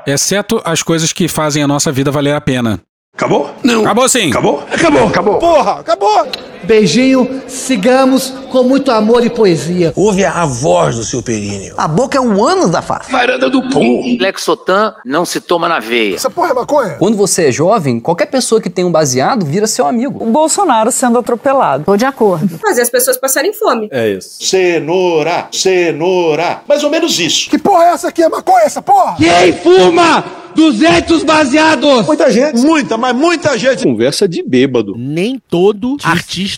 exceto 0.07 0.61
as 0.65 0.83
coisas 0.83 1.13
que 1.13 1.29
fazem 1.29 1.63
a 1.63 1.67
nossa 1.67 1.93
vida 1.93 2.11
valer 2.11 2.35
a 2.35 2.41
pena. 2.41 2.81
Acabou? 3.15 3.53
Não. 3.65 3.83
Acabou 3.83 4.09
sim. 4.09 4.31
Acabou? 4.31 4.65
Acabou. 4.73 5.09
Acabou. 5.09 5.39
Porra, 5.39 5.81
acabou! 5.81 6.27
Beijinho, 6.69 7.41
sigamos 7.49 8.29
com 8.51 8.63
muito 8.63 8.91
amor 8.91 9.25
e 9.25 9.31
poesia. 9.31 9.91
Ouve 9.97 10.23
a 10.23 10.45
voz 10.45 10.97
do 10.97 11.03
seu 11.03 11.23
períneo. 11.23 11.73
A 11.79 11.89
boca 11.89 12.19
é 12.19 12.21
um 12.21 12.45
ânus 12.45 12.69
da 12.69 12.83
face. 12.83 13.11
Varanda 13.11 13.49
do 13.49 13.63
pum. 13.71 14.19
Lexotan 14.21 14.95
não 15.03 15.25
se 15.25 15.41
toma 15.41 15.67
na 15.67 15.81
veia. 15.81 16.17
Essa 16.17 16.29
porra 16.29 16.51
é 16.51 16.53
maconha? 16.53 16.97
Quando 16.99 17.17
você 17.17 17.47
é 17.47 17.53
jovem, 17.53 17.99
qualquer 17.99 18.27
pessoa 18.27 18.61
que 18.61 18.69
tem 18.69 18.85
um 18.85 18.93
baseado 18.93 19.47
vira 19.47 19.67
seu 19.67 19.87
amigo. 19.87 20.23
O 20.23 20.31
Bolsonaro 20.31 20.93
sendo 20.93 21.19
atropelado. 21.19 21.85
Tô 21.85 21.97
de 21.97 22.05
acordo. 22.05 22.59
Fazer 22.59 22.83
as 22.83 22.91
pessoas 22.91 23.17
passarem 23.17 23.55
fome. 23.55 23.89
É 23.91 24.11
isso. 24.11 24.37
Cenoura. 24.39 25.49
Cenoura. 25.51 26.61
Mais 26.69 26.85
ou 26.85 26.91
menos 26.91 27.19
isso. 27.19 27.49
Que 27.49 27.57
porra 27.57 27.85
é 27.85 27.89
essa 27.93 28.09
aqui? 28.09 28.23
É 28.23 28.29
maconha 28.29 28.65
essa 28.65 28.83
porra? 28.83 29.17
Quem 29.17 29.55
fuma 29.55 30.23
200 30.59 31.23
baseados? 31.23 32.05
Muita 32.05 32.31
gente. 32.33 32.59
Muita, 32.59 32.97
mas 32.97 33.15
muita 33.15 33.57
gente. 33.57 33.85
Conversa 33.85 34.27
de 34.27 34.43
bêbado. 34.43 34.95
Nem 34.99 35.41
todo 35.49 35.97
artista 36.03 36.58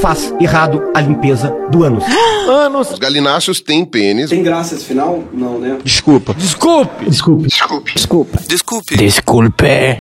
faz 0.00 0.32
errado 0.40 0.90
a 0.94 1.00
limpeza 1.00 1.54
do 1.70 1.84
ânus. 1.84 2.04
Anos. 2.48 2.90
Os 2.92 2.98
galináceos 2.98 3.60
têm 3.60 3.84
pênis. 3.84 4.30
Tem 4.30 4.42
graça 4.42 4.74
esse 4.74 4.84
final? 4.84 5.22
Não, 5.32 5.58
né? 5.58 5.78
Desculpa. 5.84 6.34
Desculpe. 6.34 7.04
Desculpe. 7.04 7.46
Desculpe. 7.48 7.94
Desculpa. 7.94 8.38
Desculpe. 8.48 8.96
Desculpe. 8.96 10.09